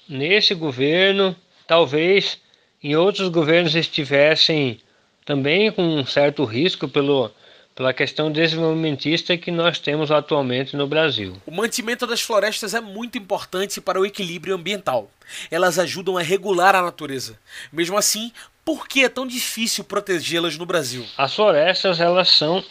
nesse 0.08 0.54
governo. 0.54 1.34
Talvez 1.66 2.38
em 2.82 2.94
outros 2.94 3.28
governos 3.28 3.74
estivessem 3.74 4.80
também 5.24 5.72
com 5.72 5.82
um 5.82 6.06
certo 6.06 6.44
risco 6.44 6.86
pelo, 6.86 7.30
pela 7.74 7.92
questão 7.92 8.30
desenvolvimentista 8.30 9.36
que 9.36 9.50
nós 9.50 9.78
temos 9.78 10.10
atualmente 10.10 10.76
no 10.76 10.86
Brasil. 10.86 11.36
O 11.44 11.50
mantimento 11.50 12.06
das 12.06 12.20
florestas 12.20 12.74
é 12.74 12.80
muito 12.80 13.18
importante 13.18 13.80
para 13.80 14.00
o 14.00 14.06
equilíbrio 14.06 14.54
ambiental. 14.54 15.10
Elas 15.50 15.78
ajudam 15.78 16.16
a 16.16 16.22
regular 16.22 16.76
a 16.76 16.82
natureza. 16.82 17.38
Mesmo 17.72 17.98
assim, 17.98 18.30
por 18.64 18.86
que 18.86 19.04
é 19.04 19.08
tão 19.08 19.26
difícil 19.26 19.82
protegê-las 19.82 20.56
no 20.56 20.64
Brasil? 20.64 21.04
As 21.18 21.34
florestas 21.34 21.98
elas 21.98 22.28
são 22.28 22.64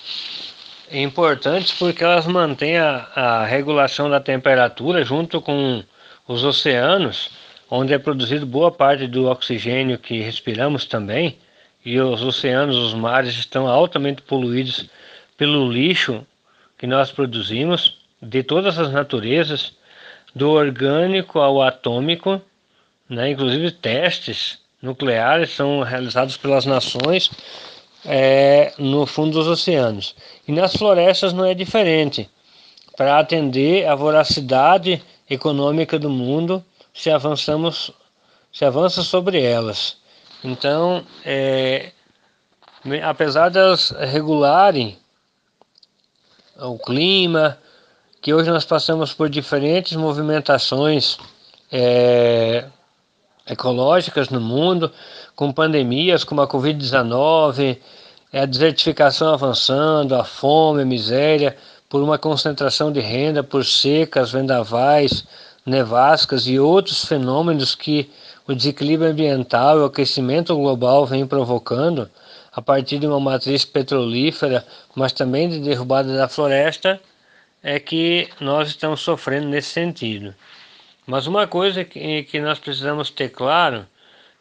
importantes 0.92 1.72
porque 1.74 2.04
elas 2.04 2.26
mantêm 2.28 2.78
a, 2.78 3.08
a 3.16 3.46
regulação 3.46 4.10
da 4.10 4.20
temperatura 4.20 5.04
junto 5.04 5.42
com 5.42 5.84
os 6.28 6.44
oceanos, 6.44 7.32
onde 7.70 7.94
é 7.94 7.98
produzido 7.98 8.46
boa 8.46 8.72
parte 8.72 9.08
do 9.08 9.30
oxigênio 9.30 9.98
que 9.98 10.22
respiramos 10.22 10.86
também, 10.86 11.38
e 11.84 12.00
os 12.00 12.24
oceanos, 12.24 12.76
os 12.76 12.94
mares 12.94 13.36
estão 13.36 13.68
altamente 13.68 14.22
poluídos 14.22 14.90
pelo 15.38 15.72
lixo 15.72 16.26
que 16.78 16.88
nós 16.88 17.12
produzimos, 17.12 17.98
de 18.22 18.42
todas 18.42 18.80
as 18.80 18.92
naturezas, 18.92 19.74
do 20.34 20.50
orgânico 20.50 21.40
ao 21.40 21.62
atômico, 21.62 22.42
né? 23.08 23.30
inclusive 23.30 23.72
testes 23.72 24.60
nucleares 24.82 25.52
são 25.52 25.82
realizados 25.82 26.38
pelas 26.38 26.66
nações 26.66 27.30
é, 28.06 28.74
no 28.78 29.06
fundo 29.06 29.34
dos 29.34 29.48
oceanos. 29.48 30.16
E 30.48 30.52
nas 30.52 30.76
florestas 30.76 31.34
não 31.34 31.46
é 31.46 31.54
diferente. 31.54 32.30
Para 32.96 33.20
atender 33.20 33.88
a 33.88 33.96
voracidade 33.96 35.04
econômica 35.30 36.00
do 36.00 36.10
mundo, 36.10 36.64
se 36.94 37.10
avançamos, 37.10 37.92
se 38.52 38.64
avança 38.64 39.04
sobre 39.04 39.42
elas. 39.42 39.98
Então, 40.44 41.06
é, 41.26 41.92
apesar 43.04 43.50
de 43.50 43.58
elas 43.58 43.90
regularem 43.90 44.98
o 46.58 46.78
clima, 46.78 47.58
que 48.22 48.34
hoje 48.34 48.50
nós 48.50 48.64
passamos 48.64 49.14
por 49.14 49.30
diferentes 49.30 49.98
movimentações 49.98 51.18
é, 51.72 52.66
ecológicas 53.46 54.30
no 54.30 54.40
mundo, 54.40 54.92
com 55.36 55.52
pandemias 55.52 56.24
como 56.24 56.42
a 56.42 56.48
Covid-19, 56.48 57.78
é 58.36 58.42
a 58.42 58.46
desertificação 58.46 59.34
avançando, 59.34 60.14
a 60.14 60.26
fome, 60.26 60.82
a 60.82 60.86
miséria, 60.86 61.56
por 61.88 62.04
uma 62.04 62.18
concentração 62.18 62.92
de 62.92 63.00
renda, 63.00 63.42
por 63.42 63.64
secas, 63.64 64.34
vendavais, 64.34 65.26
nevascas 65.66 66.46
e 66.46 66.60
outros 66.60 67.06
fenômenos 67.06 67.76
que 67.76 68.12
o 68.46 68.54
desequilíbrio 68.54 69.10
ambiental 69.10 69.78
e 69.78 69.82
o 69.84 69.86
aquecimento 69.86 70.54
global 70.54 71.06
vem 71.06 71.26
provocando 71.26 72.12
a 72.52 72.62
partir 72.62 73.00
de 73.00 73.08
uma 73.08 73.22
matriz 73.22 73.64
petrolífera, 73.64 74.66
mas 74.94 75.14
também 75.14 75.48
de 75.48 75.62
derrubada 75.62 76.14
da 76.18 76.28
floresta, 76.28 77.00
é 77.64 77.80
que 77.80 78.28
nós 78.42 78.68
estamos 78.68 79.00
sofrendo 79.00 79.48
nesse 79.48 79.70
sentido. 79.70 80.36
Mas 81.08 81.26
uma 81.26 81.48
coisa 81.48 81.86
que, 81.86 82.24
que 82.24 82.42
nós 82.42 82.60
precisamos 82.60 83.10
ter 83.10 83.30
claro, 83.30 83.86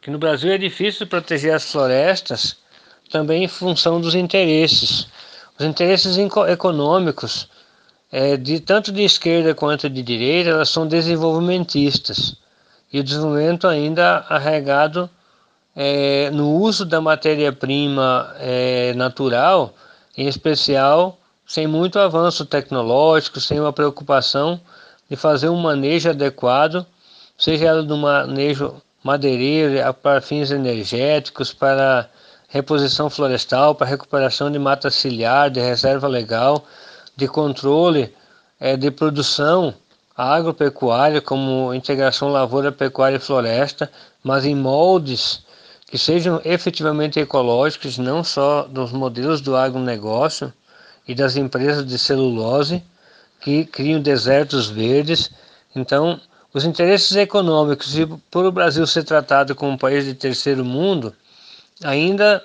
que 0.02 0.10
no 0.10 0.18
Brasil 0.18 0.50
é 0.50 0.58
difícil 0.58 1.06
proteger 1.06 1.54
as 1.54 1.70
florestas 1.70 2.63
também 3.10 3.44
em 3.44 3.48
função 3.48 4.00
dos 4.00 4.14
interesses. 4.14 5.06
Os 5.58 5.64
interesses 5.64 6.16
econômicos, 6.48 7.48
é, 8.10 8.36
de, 8.36 8.60
tanto 8.60 8.90
de 8.92 9.02
esquerda 9.02 9.54
quanto 9.54 9.88
de 9.88 10.02
direita, 10.02 10.50
elas 10.50 10.68
são 10.68 10.86
desenvolvimentistas. 10.86 12.36
E 12.92 13.00
o 13.00 13.04
desenvolvimento 13.04 13.66
ainda 13.66 14.24
arregado 14.28 15.08
é, 15.74 16.30
no 16.30 16.50
uso 16.50 16.84
da 16.84 17.00
matéria-prima 17.00 18.34
é, 18.38 18.92
natural, 18.94 19.74
em 20.16 20.26
especial 20.28 21.18
sem 21.46 21.66
muito 21.66 21.98
avanço 21.98 22.46
tecnológico, 22.46 23.40
sem 23.40 23.60
uma 23.60 23.72
preocupação 23.72 24.60
de 25.08 25.16
fazer 25.16 25.48
um 25.48 25.60
manejo 25.60 26.08
adequado, 26.10 26.86
seja 27.36 27.66
ela 27.66 27.82
do 27.82 27.96
manejo 27.96 28.80
madeireiro 29.02 29.74
para 29.94 30.20
fins 30.20 30.50
energéticos, 30.50 31.52
para 31.52 32.08
reposição 32.54 33.10
florestal, 33.10 33.74
para 33.74 33.84
recuperação 33.84 34.48
de 34.48 34.60
mata 34.60 34.88
ciliar, 34.88 35.50
de 35.50 35.58
reserva 35.58 36.06
legal, 36.06 36.64
de 37.16 37.26
controle 37.26 38.14
é, 38.60 38.76
de 38.76 38.92
produção 38.92 39.74
agropecuária, 40.16 41.20
como 41.20 41.74
integração 41.74 42.28
lavoura, 42.28 42.70
pecuária 42.70 43.16
e 43.16 43.18
floresta, 43.18 43.90
mas 44.22 44.44
em 44.44 44.54
moldes 44.54 45.42
que 45.88 45.98
sejam 45.98 46.40
efetivamente 46.44 47.18
ecológicos, 47.18 47.98
não 47.98 48.22
só 48.22 48.62
dos 48.62 48.92
modelos 48.92 49.40
do 49.40 49.56
agronegócio 49.56 50.52
e 51.08 51.12
das 51.12 51.34
empresas 51.34 51.84
de 51.84 51.98
celulose 51.98 52.80
que 53.40 53.64
criam 53.64 54.00
desertos 54.00 54.68
verdes. 54.70 55.28
Então, 55.74 56.20
os 56.52 56.64
interesses 56.64 57.16
econômicos 57.16 57.98
e 57.98 58.06
por 58.30 58.44
o 58.44 58.52
Brasil 58.52 58.86
ser 58.86 59.02
tratado 59.02 59.56
como 59.56 59.72
um 59.72 59.76
país 59.76 60.04
de 60.04 60.14
terceiro 60.14 60.64
mundo, 60.64 61.12
ainda 61.84 62.42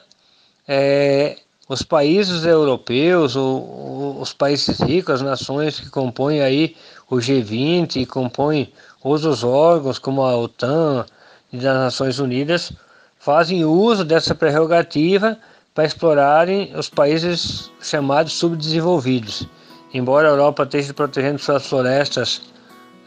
é, 0.67 1.37
os 1.67 1.81
países 1.81 2.45
europeus, 2.45 3.35
ou, 3.35 4.19
os 4.21 4.33
países 4.33 4.79
ricos, 4.79 5.15
as 5.15 5.21
nações 5.21 5.79
que 5.79 5.89
compõem 5.89 6.41
aí 6.41 6.75
o 7.09 7.15
G20 7.15 7.95
e 7.95 8.05
compõem 8.05 8.71
outros 9.01 9.43
órgãos 9.43 9.97
como 9.97 10.21
a 10.21 10.35
OTAN 10.37 11.05
e 11.51 11.57
das 11.57 11.75
Nações 11.75 12.19
Unidas, 12.19 12.71
fazem 13.17 13.65
uso 13.65 14.03
dessa 14.03 14.35
prerrogativa 14.35 15.37
para 15.73 15.85
explorarem 15.85 16.71
os 16.75 16.89
países 16.89 17.71
chamados 17.81 18.33
subdesenvolvidos. 18.33 19.47
Embora 19.93 20.27
a 20.27 20.31
Europa 20.31 20.63
esteja 20.63 20.93
protegendo 20.93 21.39
suas 21.39 21.65
florestas 21.65 22.41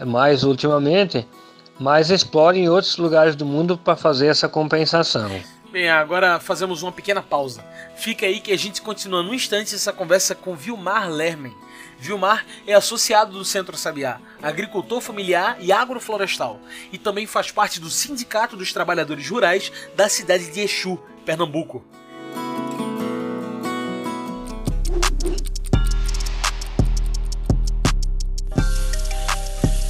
mais 0.04 0.42
ultimamente, 0.42 1.26
mas 1.78 2.10
explorem 2.10 2.68
outros 2.68 2.96
lugares 2.96 3.36
do 3.36 3.46
mundo 3.46 3.76
para 3.76 3.96
fazer 3.96 4.28
essa 4.28 4.48
compensação. 4.48 5.30
Bem, 5.72 5.88
agora 5.88 6.38
fazemos 6.38 6.82
uma 6.82 6.92
pequena 6.92 7.22
pausa. 7.22 7.64
Fica 7.96 8.26
aí 8.26 8.40
que 8.40 8.52
a 8.52 8.58
gente 8.58 8.82
continua 8.82 9.22
no 9.22 9.32
instante 9.32 9.74
essa 9.74 9.90
conversa 9.90 10.34
com 10.34 10.54
Vilmar 10.54 11.08
Lermen. 11.08 11.56
Vilmar 11.98 12.44
é 12.66 12.74
associado 12.74 13.32
do 13.32 13.42
Centro 13.42 13.74
Sabiá, 13.74 14.20
agricultor 14.42 15.00
familiar 15.00 15.56
e 15.60 15.72
agroflorestal, 15.72 16.60
e 16.92 16.98
também 16.98 17.26
faz 17.26 17.50
parte 17.50 17.80
do 17.80 17.88
Sindicato 17.88 18.54
dos 18.54 18.70
Trabalhadores 18.70 19.26
Rurais 19.30 19.72
da 19.96 20.10
cidade 20.10 20.50
de 20.50 20.60
Exu, 20.60 21.00
Pernambuco. 21.24 21.82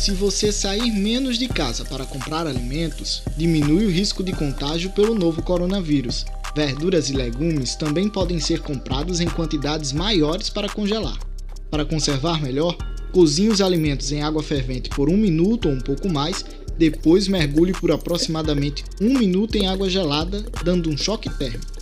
Se 0.02 0.10
você 0.10 0.50
sair 0.50 0.90
menos 0.90 1.38
de 1.38 1.46
casa 1.46 1.84
para 1.84 2.04
comprar 2.04 2.44
alimentos, 2.44 3.22
diminui 3.36 3.84
o 3.84 3.88
risco 3.88 4.24
de 4.24 4.32
contágio 4.32 4.90
pelo 4.90 5.14
novo 5.14 5.40
coronavírus. 5.44 6.26
Verduras 6.56 7.08
e 7.08 7.12
legumes 7.12 7.76
também 7.76 8.08
podem 8.08 8.40
ser 8.40 8.62
comprados 8.62 9.20
em 9.20 9.28
quantidades 9.28 9.92
maiores 9.92 10.50
para 10.50 10.68
congelar. 10.68 11.16
Para 11.70 11.84
conservar 11.84 12.42
melhor, 12.42 12.76
cozinhe 13.12 13.48
os 13.48 13.60
alimentos 13.60 14.10
em 14.10 14.24
água 14.24 14.42
fervente 14.42 14.90
por 14.90 15.08
um 15.08 15.16
minuto 15.16 15.68
ou 15.68 15.74
um 15.76 15.80
pouco 15.80 16.08
mais, 16.08 16.44
depois 16.76 17.28
mergulhe 17.28 17.72
por 17.72 17.92
aproximadamente 17.92 18.82
um 19.00 19.16
minuto 19.16 19.54
em 19.54 19.68
água 19.68 19.88
gelada, 19.88 20.44
dando 20.64 20.90
um 20.90 20.98
choque 20.98 21.30
térmico. 21.30 21.80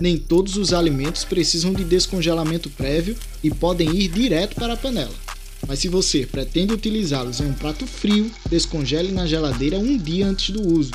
Nem 0.00 0.16
todos 0.16 0.56
os 0.56 0.72
alimentos 0.72 1.22
precisam 1.22 1.74
de 1.74 1.84
descongelamento 1.84 2.70
prévio 2.70 3.14
e 3.44 3.50
podem 3.50 3.94
ir 3.94 4.08
direto 4.08 4.54
para 4.54 4.72
a 4.72 4.76
panela. 4.78 5.27
Mas 5.66 5.80
se 5.80 5.88
você 5.88 6.26
pretende 6.26 6.72
utilizá-los 6.72 7.40
em 7.40 7.46
um 7.46 7.54
prato 7.54 7.86
frio, 7.86 8.30
descongele 8.48 9.12
na 9.12 9.26
geladeira 9.26 9.78
um 9.78 9.96
dia 9.96 10.26
antes 10.26 10.50
do 10.50 10.66
uso. 10.66 10.92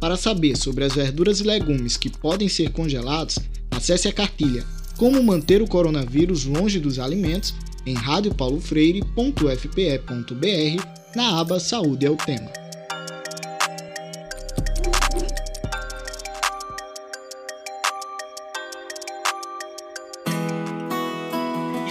Para 0.00 0.16
saber 0.16 0.56
sobre 0.56 0.84
as 0.84 0.94
verduras 0.94 1.40
e 1.40 1.44
legumes 1.44 1.96
que 1.96 2.10
podem 2.10 2.48
ser 2.48 2.70
congelados, 2.70 3.38
acesse 3.70 4.08
a 4.08 4.12
cartilha 4.12 4.64
Como 4.96 5.22
manter 5.22 5.62
o 5.62 5.66
coronavírus 5.66 6.44
longe 6.44 6.78
dos 6.78 6.98
alimentos 6.98 7.54
em 7.84 7.94
radiopaulofreire.fpe.br 7.94 10.84
na 11.14 11.40
aba 11.40 11.60
Saúde 11.60 12.06
é 12.06 12.10
o 12.10 12.16
tema. 12.16 12.63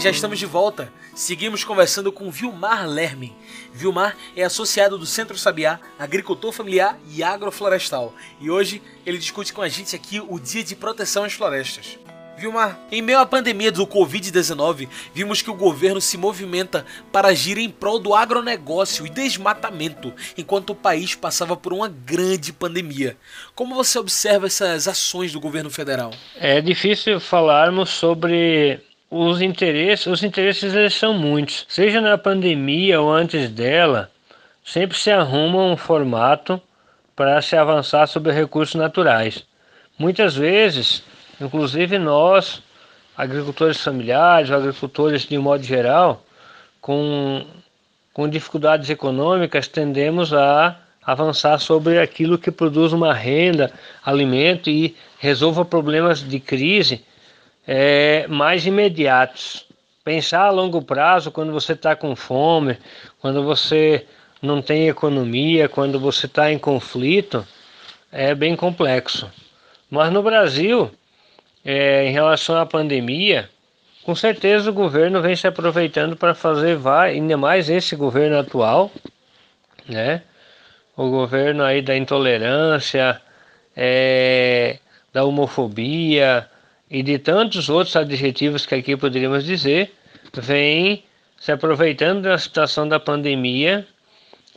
Já 0.03 0.09
estamos 0.09 0.37
de 0.37 0.45
volta. 0.45 0.91
Seguimos 1.15 1.63
conversando 1.63 2.11
com 2.11 2.29
Vilmar 2.29 2.85
Lerme. 2.85 3.33
Vilmar 3.71 4.17
é 4.35 4.43
associado 4.43 4.97
do 4.97 5.05
Centro 5.05 5.37
Sabiá, 5.37 5.79
agricultor 5.97 6.51
familiar 6.51 6.99
e 7.09 7.23
agroflorestal. 7.23 8.13
E 8.41 8.51
hoje 8.51 8.81
ele 9.05 9.17
discute 9.17 9.53
com 9.53 9.61
a 9.61 9.69
gente 9.69 9.95
aqui 9.95 10.19
o 10.19 10.37
Dia 10.37 10.61
de 10.61 10.75
Proteção 10.75 11.23
às 11.23 11.31
Florestas. 11.31 11.97
Vilmar, 12.37 12.77
em 12.91 13.01
meio 13.01 13.19
à 13.19 13.25
pandemia 13.25 13.71
do 13.71 13.87
Covid-19, 13.87 14.89
vimos 15.13 15.41
que 15.41 15.49
o 15.49 15.55
governo 15.55 16.01
se 16.01 16.17
movimenta 16.17 16.85
para 17.09 17.29
agir 17.29 17.57
em 17.57 17.69
prol 17.69 17.97
do 17.97 18.13
agronegócio 18.13 19.07
e 19.07 19.09
desmatamento, 19.09 20.13
enquanto 20.37 20.71
o 20.71 20.75
país 20.75 21.15
passava 21.15 21.55
por 21.55 21.71
uma 21.71 21.87
grande 21.87 22.51
pandemia. 22.51 23.15
Como 23.55 23.73
você 23.73 23.97
observa 23.97 24.47
essas 24.47 24.85
ações 24.85 25.31
do 25.31 25.39
governo 25.39 25.69
federal? 25.69 26.11
É 26.35 26.59
difícil 26.59 27.21
falarmos 27.21 27.89
sobre 27.89 28.81
os 29.13 29.41
interesses, 29.41 30.07
os 30.07 30.23
interesses 30.23 30.73
eles 30.73 30.95
são 30.95 31.13
muitos. 31.13 31.65
Seja 31.69 32.01
na 32.01 32.17
pandemia 32.17 32.99
ou 32.99 33.11
antes 33.11 33.47
dela, 33.47 34.09
sempre 34.65 34.97
se 34.97 35.11
arruma 35.11 35.63
um 35.65 35.77
formato 35.77 36.59
para 37.15 37.39
se 37.39 37.55
avançar 37.55 38.07
sobre 38.07 38.31
recursos 38.31 38.73
naturais. 38.73 39.45
Muitas 39.99 40.35
vezes, 40.35 41.03
inclusive 41.39 41.99
nós, 41.99 42.63
agricultores 43.15 43.79
familiares, 43.79 44.49
agricultores 44.49 45.21
de 45.21 45.37
modo 45.37 45.63
geral, 45.63 46.25
com, 46.81 47.45
com 48.11 48.27
dificuldades 48.27 48.89
econômicas, 48.89 49.67
tendemos 49.67 50.33
a 50.33 50.75
avançar 51.05 51.59
sobre 51.59 51.99
aquilo 51.99 52.39
que 52.39 52.49
produz 52.49 52.93
uma 52.93 53.13
renda, 53.13 53.71
alimento 54.03 54.71
e 54.71 54.95
resolva 55.19 55.63
problemas 55.63 56.27
de 56.27 56.39
crise 56.39 57.05
é, 57.67 58.27
mais 58.27 58.65
imediatos. 58.65 59.65
Pensar 60.03 60.43
a 60.43 60.51
longo 60.51 60.81
prazo 60.81 61.31
quando 61.31 61.51
você 61.53 61.73
está 61.73 61.95
com 61.95 62.15
fome, 62.15 62.77
quando 63.21 63.43
você 63.43 64.05
não 64.41 64.61
tem 64.61 64.89
economia, 64.89 65.69
quando 65.69 65.99
você 65.99 66.25
está 66.25 66.51
em 66.51 66.59
conflito, 66.59 67.47
é 68.11 68.35
bem 68.35 68.55
complexo. 68.55 69.31
Mas 69.89 70.11
no 70.11 70.21
Brasil, 70.21 70.91
é, 71.63 72.05
em 72.05 72.11
relação 72.11 72.57
à 72.57 72.65
pandemia, 72.65 73.49
com 74.03 74.13
certeza 74.13 74.69
o 74.69 74.73
governo 74.73 75.21
vem 75.21 75.35
se 75.35 75.47
aproveitando 75.47 76.17
para 76.17 76.35
fazer, 76.35 76.77
ainda 76.85 77.37
mais 77.37 77.69
esse 77.69 77.95
governo 77.95 78.37
atual, 78.37 78.91
né? 79.87 80.21
O 80.95 81.09
governo 81.09 81.63
aí 81.63 81.81
da 81.81 81.95
intolerância, 81.95 83.21
é, 83.75 84.77
da 85.13 85.23
homofobia, 85.23 86.49
e 86.93 87.01
de 87.01 87.17
tantos 87.17 87.69
outros 87.69 87.95
adjetivos 87.95 88.67
que 88.67 88.75
aqui 88.75 88.95
poderíamos 88.95 89.43
dizer, 89.43 89.91
vem 90.31 91.03
se 91.39 91.51
aproveitando 91.51 92.21
da 92.21 92.37
situação 92.37 92.87
da 92.87 92.99
pandemia 92.99 93.87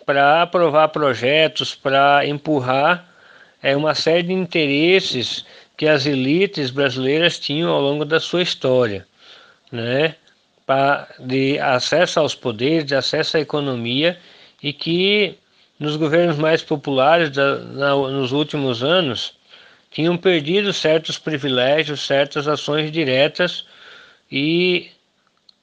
para 0.05 0.43
aprovar 0.43 0.89
projetos, 0.89 1.75
para 1.75 2.27
empurrar 2.27 3.09
é, 3.63 3.75
uma 3.75 3.95
série 3.95 4.25
de 4.25 4.35
interesses 4.35 5.47
que 5.79 5.89
as 5.89 6.05
elites 6.05 6.71
brasileiras 6.71 7.39
tinham 7.39 7.73
ao 7.73 7.81
longo 7.81 8.05
da 8.05 8.21
sua 8.21 8.43
história, 8.43 9.07
né? 9.73 10.15
Pra, 10.67 11.09
de 11.19 11.59
acesso 11.59 12.21
aos 12.21 12.35
poderes, 12.35 12.85
de 12.85 12.95
acesso 12.95 13.39
à 13.39 13.41
economia 13.41 14.19
e 14.63 14.75
que 14.75 15.39
nos 15.79 15.97
governos 15.97 16.37
mais 16.37 16.63
populares 16.63 17.31
da, 17.31 17.61
na, 17.61 17.95
nos 17.95 18.33
últimos 18.33 18.83
anos 18.83 19.35
tinham 19.97 20.15
perdido 20.15 20.75
certos 20.75 21.19
privilégios, 21.19 22.07
certas 22.07 22.47
ações 22.47 22.93
diretas 22.93 23.65
e 24.31 24.91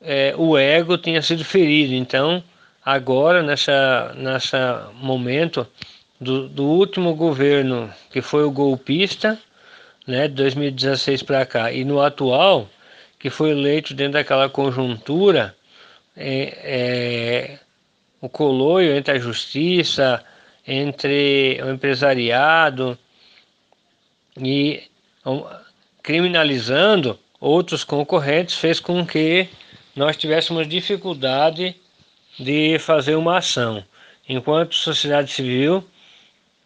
é, 0.01 0.33
o 0.35 0.57
ego 0.57 0.97
tinha 0.97 1.21
sido 1.21 1.45
ferido. 1.45 1.93
Então, 1.93 2.43
agora, 2.83 3.43
nessa, 3.43 4.11
nessa 4.17 4.89
momento 4.95 5.67
do, 6.19 6.49
do 6.49 6.63
último 6.63 7.13
governo, 7.13 7.93
que 8.09 8.23
foi 8.23 8.43
o 8.43 8.49
golpista, 8.49 9.37
né, 10.07 10.27
de 10.27 10.33
2016 10.33 11.21
para 11.21 11.45
cá, 11.45 11.71
e 11.71 11.85
no 11.85 12.01
atual, 12.01 12.67
que 13.19 13.29
foi 13.29 13.51
eleito 13.51 13.93
dentro 13.93 14.13
daquela 14.13 14.49
conjuntura, 14.49 15.55
é, 16.17 16.57
é, 16.63 17.59
o 18.19 18.27
coloio 18.27 18.95
entre 18.97 19.13
a 19.13 19.19
justiça, 19.19 20.25
entre 20.65 21.61
o 21.63 21.69
empresariado, 21.69 22.97
e 24.37 24.83
criminalizando 26.01 27.19
outros 27.39 27.83
concorrentes 27.83 28.55
fez 28.55 28.79
com 28.79 29.05
que 29.05 29.47
nós 29.95 30.17
tivéssemos 30.17 30.67
dificuldade 30.67 31.75
de 32.39 32.79
fazer 32.79 33.15
uma 33.15 33.37
ação. 33.37 33.83
Enquanto 34.27 34.75
sociedade 34.75 35.31
civil, 35.31 35.83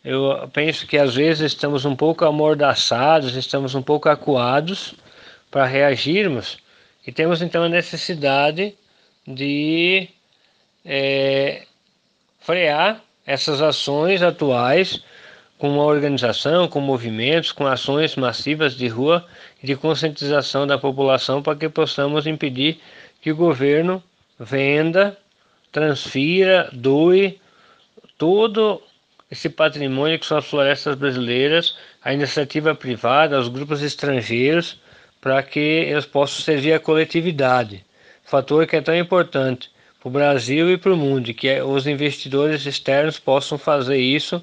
eu 0.04 0.50
penso 0.54 0.88
que 0.88 0.98
às 0.98 1.16
vezes 1.16 1.52
estamos 1.52 1.84
um 1.84 1.96
pouco 1.96 2.24
amordaçados, 2.24 3.36
estamos 3.36 3.76
um 3.76 3.82
pouco 3.82 4.08
acuados 4.08 4.94
para 5.52 5.66
reagirmos 5.66 6.58
e 7.06 7.12
temos 7.12 7.42
então 7.42 7.64
a 7.64 7.70
necessidade 7.70 8.76
de 9.26 10.08
é, 10.86 11.66
frear 12.40 13.02
essas 13.26 13.62
ações 13.62 14.22
atuais 14.22 15.04
com 15.58 15.70
uma 15.70 15.84
organização, 15.84 16.68
com 16.68 16.80
movimentos, 16.80 17.52
com 17.52 17.66
ações 17.66 18.16
massivas 18.16 18.76
de 18.76 18.88
rua 18.88 19.26
e 19.62 19.66
de 19.66 19.76
conscientização 19.76 20.68
da 20.68 20.78
população 20.78 21.42
para 21.42 21.58
que 21.58 21.68
possamos 21.68 22.28
impedir 22.28 22.80
que 23.22 23.32
o 23.32 23.36
governo 23.36 24.04
venda, 24.40 25.18
transfira, 25.72 26.70
doe 26.72 27.40
todo 28.18 28.82
esse 29.30 29.50
patrimônio 29.50 30.20
que 30.20 30.26
são 30.26 30.38
as 30.38 30.46
florestas 30.46 30.96
brasileiras 30.96 31.76
à 32.04 32.14
iniciativa 32.14 32.74
privada, 32.74 33.36
aos 33.36 33.48
grupos 33.48 33.82
estrangeiros, 33.82 34.80
para 35.20 35.42
que 35.44 35.60
eles 35.60 36.06
possam 36.06 36.42
servir 36.42 36.74
à 36.74 36.80
coletividade. 36.80 37.84
Fator 38.24 38.66
que 38.68 38.76
é 38.76 38.82
tão 38.82 38.96
importante 38.96 39.70
para 40.00 40.08
o 40.08 40.12
Brasil 40.12 40.72
e 40.72 40.78
para 40.78 40.94
o 40.94 40.98
mundo, 40.98 41.34
que 41.34 41.48
é 41.48 41.64
os 41.64 41.88
investidores 41.88 42.66
externos 42.66 43.20
possam 43.20 43.58
fazer 43.58 43.98
isso 43.98 44.42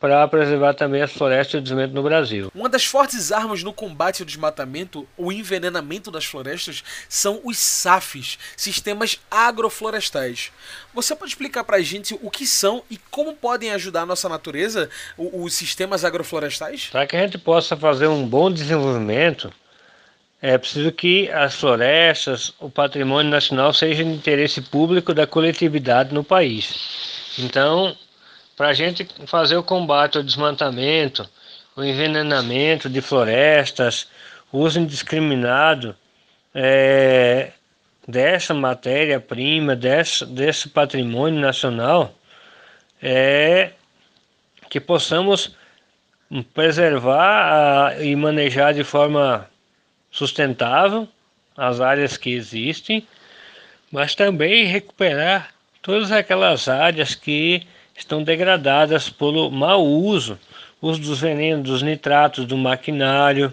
para 0.00 0.26
preservar 0.26 0.72
também 0.72 1.02
as 1.02 1.12
florestas 1.12 1.54
e 1.54 1.56
o 1.58 1.60
desmatamento 1.60 1.94
no 1.94 2.02
Brasil. 2.02 2.50
Uma 2.54 2.70
das 2.70 2.86
fortes 2.86 3.30
armas 3.30 3.62
no 3.62 3.70
combate 3.70 4.22
ao 4.22 4.26
desmatamento, 4.26 5.06
o 5.14 5.30
envenenamento 5.30 6.10
das 6.10 6.24
florestas, 6.24 6.82
são 7.06 7.38
os 7.44 7.58
SAFs, 7.58 8.38
sistemas 8.56 9.20
agroflorestais. 9.30 10.50
Você 10.94 11.14
pode 11.14 11.32
explicar 11.32 11.64
para 11.64 11.76
a 11.76 11.82
gente 11.82 12.18
o 12.22 12.30
que 12.30 12.46
são 12.46 12.82
e 12.90 12.96
como 13.10 13.34
podem 13.34 13.72
ajudar 13.72 14.02
a 14.02 14.06
nossa 14.06 14.26
natureza, 14.26 14.88
os 15.18 15.52
sistemas 15.52 16.02
agroflorestais? 16.02 16.86
Para 16.86 17.06
que 17.06 17.16
a 17.16 17.20
gente 17.20 17.36
possa 17.36 17.76
fazer 17.76 18.06
um 18.06 18.26
bom 18.26 18.50
desenvolvimento, 18.50 19.52
é 20.40 20.56
preciso 20.56 20.90
que 20.90 21.30
as 21.30 21.54
florestas, 21.54 22.54
o 22.58 22.70
patrimônio 22.70 23.30
nacional 23.30 23.74
sejam 23.74 24.06
de 24.06 24.14
interesse 24.14 24.62
público 24.62 25.12
da 25.12 25.26
coletividade 25.26 26.14
no 26.14 26.24
país. 26.24 27.34
Então, 27.38 27.94
para 28.60 28.68
a 28.68 28.74
gente 28.74 29.08
fazer 29.26 29.56
o 29.56 29.62
combate 29.62 30.18
ao 30.18 30.22
desmatamento, 30.22 31.26
o 31.74 31.82
envenenamento 31.82 32.90
de 32.90 33.00
florestas, 33.00 34.06
o 34.52 34.58
uso 34.58 34.78
indiscriminado 34.78 35.96
é, 36.54 37.52
dessa 38.06 38.52
matéria-prima, 38.52 39.74
desse, 39.74 40.26
desse 40.26 40.68
patrimônio 40.68 41.40
nacional, 41.40 42.14
é 43.02 43.70
que 44.68 44.78
possamos 44.78 45.56
preservar 46.52 47.94
a, 47.94 48.04
e 48.04 48.14
manejar 48.14 48.74
de 48.74 48.84
forma 48.84 49.48
sustentável 50.10 51.08
as 51.56 51.80
áreas 51.80 52.18
que 52.18 52.34
existem, 52.34 53.08
mas 53.90 54.14
também 54.14 54.66
recuperar 54.66 55.48
todas 55.80 56.12
aquelas 56.12 56.68
áreas 56.68 57.14
que 57.14 57.66
estão 57.96 58.22
degradadas 58.22 59.10
pelo 59.10 59.50
mau 59.50 59.84
uso, 59.84 60.38
uso 60.80 61.00
dos 61.00 61.20
venenos, 61.20 61.68
dos 61.68 61.82
nitratos, 61.82 62.46
do 62.46 62.56
maquinário, 62.56 63.52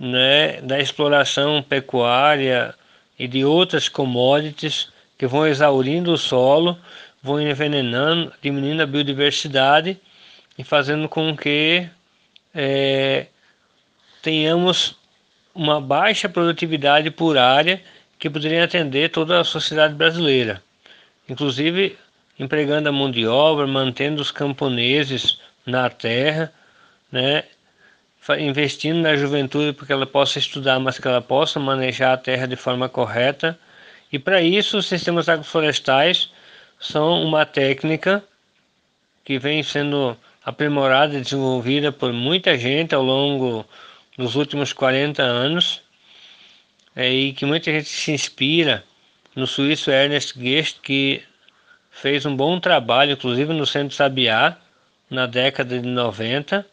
né, 0.00 0.60
da 0.60 0.78
exploração 0.78 1.62
pecuária 1.62 2.74
e 3.18 3.26
de 3.26 3.44
outras 3.44 3.88
commodities 3.88 4.88
que 5.18 5.26
vão 5.26 5.46
exaurindo 5.46 6.12
o 6.12 6.18
solo, 6.18 6.78
vão 7.22 7.40
envenenando, 7.40 8.32
diminuindo 8.42 8.82
a 8.82 8.86
biodiversidade 8.86 9.98
e 10.58 10.62
fazendo 10.62 11.08
com 11.08 11.36
que 11.36 11.88
é, 12.54 13.26
tenhamos 14.22 14.96
uma 15.54 15.80
baixa 15.80 16.28
produtividade 16.28 17.10
por 17.10 17.38
área 17.38 17.80
que 18.18 18.30
poderiam 18.30 18.64
atender 18.64 19.10
toda 19.10 19.40
a 19.40 19.44
sociedade 19.44 19.94
brasileira, 19.94 20.62
inclusive 21.28 21.98
empregando 22.38 22.88
a 22.88 22.92
mão 22.92 23.10
de 23.10 23.26
obra, 23.26 23.66
mantendo 23.66 24.20
os 24.20 24.30
camponeses 24.30 25.38
na 25.64 25.88
terra, 25.88 26.52
né, 27.10 27.44
investindo 28.38 29.00
na 29.00 29.16
juventude 29.16 29.72
para 29.72 29.86
que 29.86 29.92
ela 29.92 30.06
possa 30.06 30.38
estudar, 30.38 30.78
mas 30.78 30.98
que 30.98 31.06
ela 31.06 31.20
possa 31.20 31.60
manejar 31.60 32.12
a 32.12 32.16
terra 32.16 32.46
de 32.46 32.56
forma 32.56 32.88
correta. 32.88 33.58
E 34.12 34.18
para 34.18 34.42
isso, 34.42 34.78
os 34.78 34.86
sistemas 34.86 35.28
agroflorestais 35.28 36.30
são 36.80 37.22
uma 37.22 37.46
técnica 37.46 38.22
que 39.24 39.38
vem 39.38 39.62
sendo 39.62 40.16
aprimorada 40.44 41.16
e 41.16 41.20
desenvolvida 41.20 41.90
por 41.90 42.12
muita 42.12 42.56
gente 42.56 42.94
ao 42.94 43.02
longo 43.02 43.66
dos 44.16 44.36
últimos 44.36 44.72
40 44.72 45.22
anos 45.22 45.82
é, 46.94 47.12
e 47.12 47.32
que 47.32 47.44
muita 47.44 47.70
gente 47.70 47.88
se 47.88 48.12
inspira 48.12 48.84
no 49.34 49.46
suíço 49.46 49.90
Ernest 49.90 50.38
Gest, 50.40 50.80
que 50.80 51.22
fez 52.00 52.26
um 52.26 52.36
bom 52.36 52.60
trabalho, 52.60 53.12
inclusive 53.12 53.52
no 53.54 53.66
Centro 53.66 53.96
Sabiá, 53.96 54.56
na 55.10 55.26
década 55.26 55.78
de 55.78 55.88
90, 55.88 56.66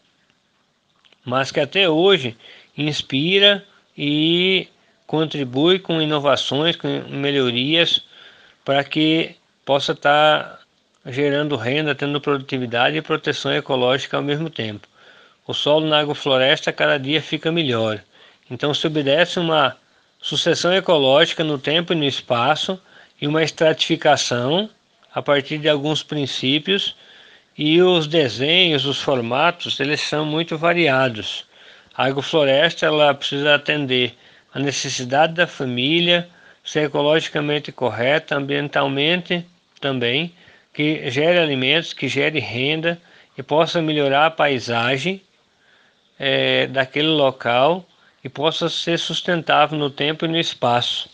mas 1.24 1.50
que 1.50 1.60
até 1.60 1.88
hoje 1.88 2.36
inspira 2.76 3.64
e 3.96 4.68
contribui 5.06 5.78
com 5.78 6.02
inovações, 6.02 6.76
com 6.76 6.88
melhorias, 7.08 8.04
para 8.64 8.84
que 8.84 9.34
possa 9.64 9.92
estar 9.92 10.60
gerando 11.06 11.56
renda, 11.56 11.94
tendo 11.94 12.20
produtividade 12.20 12.96
e 12.96 13.02
proteção 13.02 13.52
ecológica 13.52 14.18
ao 14.18 14.22
mesmo 14.22 14.50
tempo. 14.50 14.86
O 15.46 15.54
solo 15.54 15.86
na 15.86 16.00
agrofloresta 16.00 16.72
cada 16.72 16.98
dia 16.98 17.22
fica 17.22 17.50
melhor. 17.50 18.02
Então 18.50 18.74
se 18.74 18.86
obedece 18.86 19.38
uma 19.38 19.76
sucessão 20.20 20.72
ecológica 20.72 21.42
no 21.42 21.58
tempo 21.58 21.92
e 21.92 21.96
no 21.96 22.04
espaço 22.04 22.78
e 23.20 23.26
uma 23.26 23.42
estratificação 23.42 24.68
a 25.14 25.22
partir 25.22 25.58
de 25.58 25.68
alguns 25.68 26.02
princípios 26.02 26.96
e 27.56 27.80
os 27.80 28.06
desenhos, 28.06 28.84
os 28.84 29.00
formatos, 29.00 29.78
eles 29.78 30.00
são 30.00 30.26
muito 30.26 30.58
variados. 30.58 31.44
A 31.94 32.06
agrofloresta 32.06 32.86
ela 32.86 33.14
precisa 33.14 33.54
atender 33.54 34.14
a 34.52 34.58
necessidade 34.58 35.34
da 35.34 35.46
família, 35.46 36.28
ser 36.64 36.86
ecologicamente 36.86 37.70
correta, 37.70 38.36
ambientalmente 38.36 39.46
também, 39.80 40.34
que 40.72 41.08
gere 41.10 41.38
alimentos, 41.38 41.92
que 41.92 42.08
gere 42.08 42.40
renda 42.40 43.00
e 43.38 43.42
possa 43.42 43.80
melhorar 43.80 44.26
a 44.26 44.30
paisagem 44.30 45.22
é, 46.18 46.66
daquele 46.66 47.08
local 47.08 47.86
e 48.22 48.28
possa 48.28 48.68
ser 48.68 48.98
sustentável 48.98 49.78
no 49.78 49.90
tempo 49.90 50.24
e 50.24 50.28
no 50.28 50.38
espaço. 50.38 51.08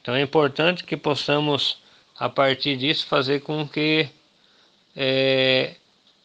Então 0.00 0.14
é 0.14 0.22
importante 0.22 0.84
que 0.84 0.96
possamos, 0.96 1.78
a 2.18 2.28
partir 2.28 2.76
disso, 2.76 3.06
fazer 3.06 3.40
com 3.40 3.66
que 3.66 4.08
é, 4.96 5.74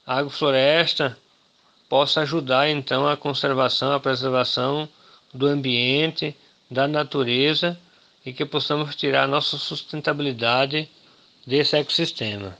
a 0.06 0.18
agrofloresta 0.18 1.18
possa 1.88 2.22
ajudar 2.22 2.70
então 2.70 3.08
a 3.08 3.18
conservação, 3.18 3.92
a 3.92 4.00
preservação 4.00 4.88
do 5.34 5.48
ambiente, 5.48 6.36
da 6.70 6.88
natureza 6.88 7.80
e 8.26 8.32
que 8.32 8.46
possamos 8.46 8.96
tirar 8.96 9.24
a 9.24 9.28
nossa 9.28 9.58
sustentabilidade 9.58 10.90
desse 11.46 11.76
ecossistema 11.76 12.56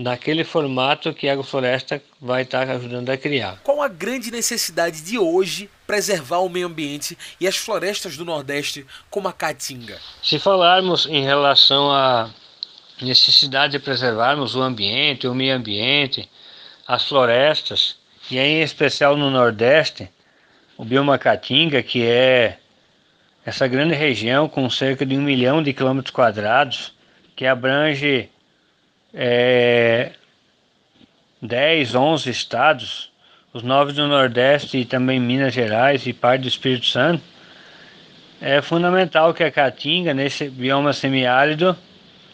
naquele 0.00 0.44
formato 0.44 1.12
que 1.12 1.28
a 1.28 1.32
agrofloresta 1.32 2.02
vai 2.18 2.42
estar 2.42 2.68
ajudando 2.70 3.10
a 3.10 3.16
criar. 3.16 3.60
Qual 3.62 3.82
a 3.82 3.88
grande 3.88 4.30
necessidade 4.30 5.02
de 5.02 5.18
hoje 5.18 5.68
preservar 5.86 6.38
o 6.38 6.48
meio 6.48 6.66
ambiente 6.66 7.18
e 7.38 7.46
as 7.46 7.56
florestas 7.56 8.16
do 8.16 8.24
Nordeste 8.24 8.86
como 9.10 9.28
a 9.28 9.32
Caatinga? 9.32 9.98
Se 10.22 10.38
falarmos 10.38 11.06
em 11.06 11.22
relação 11.22 11.90
à 11.90 12.30
necessidade 13.04 13.72
de 13.72 13.78
preservarmos 13.78 14.54
o 14.54 14.62
ambiente, 14.62 15.26
o 15.26 15.34
meio 15.34 15.54
ambiente, 15.54 16.28
as 16.86 17.06
florestas, 17.06 17.96
e 18.30 18.38
em 18.38 18.62
especial 18.62 19.16
no 19.16 19.30
Nordeste, 19.30 20.08
o 20.76 20.84
bioma 20.84 21.18
Caatinga, 21.18 21.82
que 21.82 22.04
é 22.06 22.58
essa 23.44 23.66
grande 23.66 23.94
região 23.94 24.48
com 24.48 24.68
cerca 24.68 25.04
de 25.04 25.16
um 25.16 25.22
milhão 25.22 25.62
de 25.62 25.72
quilômetros 25.72 26.14
quadrados, 26.14 26.92
que 27.34 27.46
abrange 27.46 28.28
é, 29.14 30.12
10, 31.42 31.94
11 31.94 32.30
estados, 32.30 33.10
os 33.52 33.62
nove 33.62 33.92
do 33.92 34.06
Nordeste 34.06 34.78
e 34.78 34.84
também 34.84 35.18
Minas 35.18 35.52
Gerais 35.52 36.06
e 36.06 36.12
parte 36.12 36.42
do 36.42 36.48
Espírito 36.48 36.86
Santo, 36.86 37.22
é 38.40 38.62
fundamental 38.62 39.34
que 39.34 39.42
a 39.42 39.50
Caatinga, 39.50 40.14
nesse 40.14 40.48
bioma 40.48 40.92
semiárido, 40.92 41.76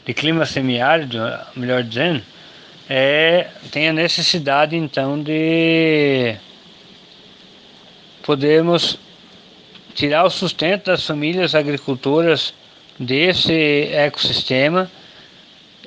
de 0.07 0.15
clima 0.15 0.47
semiárido, 0.47 1.19
melhor 1.55 1.83
dizendo, 1.83 2.23
é, 2.89 3.49
tenha 3.73 3.93
necessidade 3.93 4.77
então 4.77 5.21
de 5.21 6.37
podermos 8.23 8.99
tirar 9.95 10.25
o 10.25 10.31
sustento 10.31 10.87
das 10.87 11.05
famílias 11.05 11.55
agricultoras 11.55 12.55
desse 12.99 13.89
ecossistema 13.93 14.91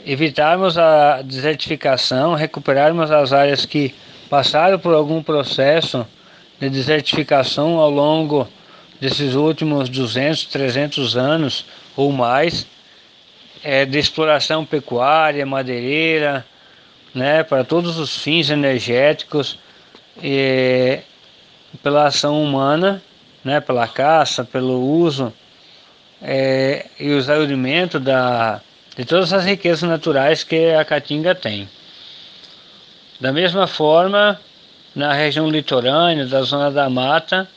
evitarmos 0.05 0.77
a 0.77 1.21
desertificação, 1.21 2.33
recuperarmos 2.33 3.11
as 3.11 3.33
áreas 3.33 3.65
que 3.65 3.93
passaram 4.29 4.79
por 4.79 4.93
algum 4.93 5.21
processo 5.21 6.05
de 6.59 6.69
desertificação 6.69 7.77
ao 7.77 7.89
longo 7.89 8.47
desses 8.99 9.35
últimos 9.35 9.89
200, 9.89 10.45
300 10.45 11.17
anos 11.17 11.65
ou 11.95 12.11
mais, 12.11 12.67
é, 13.63 13.85
de 13.85 13.97
exploração 13.97 14.65
pecuária, 14.65 15.45
madeireira, 15.45 16.45
né, 17.13 17.43
para 17.43 17.63
todos 17.63 17.97
os 17.97 18.17
fins 18.17 18.49
energéticos, 18.49 19.57
e, 20.21 20.99
pela 21.83 22.07
ação 22.07 22.41
humana, 22.41 23.01
né, 23.43 23.59
pela 23.59 23.87
caça, 23.87 24.43
pelo 24.43 24.79
uso 24.79 25.33
é, 26.21 26.85
e 26.99 27.09
o 27.09 27.17
exaurimento 27.17 27.99
da, 27.99 28.61
de 28.95 29.05
todas 29.05 29.31
as 29.33 29.45
riquezas 29.45 29.87
naturais 29.87 30.43
que 30.43 30.73
a 30.73 30.83
Caatinga 30.83 31.33
tem. 31.33 31.69
Da 33.19 33.31
mesma 33.31 33.67
forma, 33.67 34.39
na 34.95 35.13
região 35.13 35.49
litorânea, 35.49 36.25
da 36.25 36.41
zona 36.41 36.71
da 36.71 36.89
mata, 36.89 37.47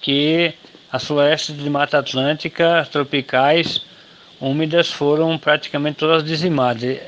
que 0.00 0.52
as 0.90 1.04
florestas 1.04 1.56
de 1.56 1.70
mata 1.70 1.98
atlântica 1.98 2.86
tropicais 2.90 3.80
úmidas 4.42 4.90
foram 4.90 5.38
praticamente 5.38 5.98
todas 5.98 6.24
dizimadas, 6.24 6.98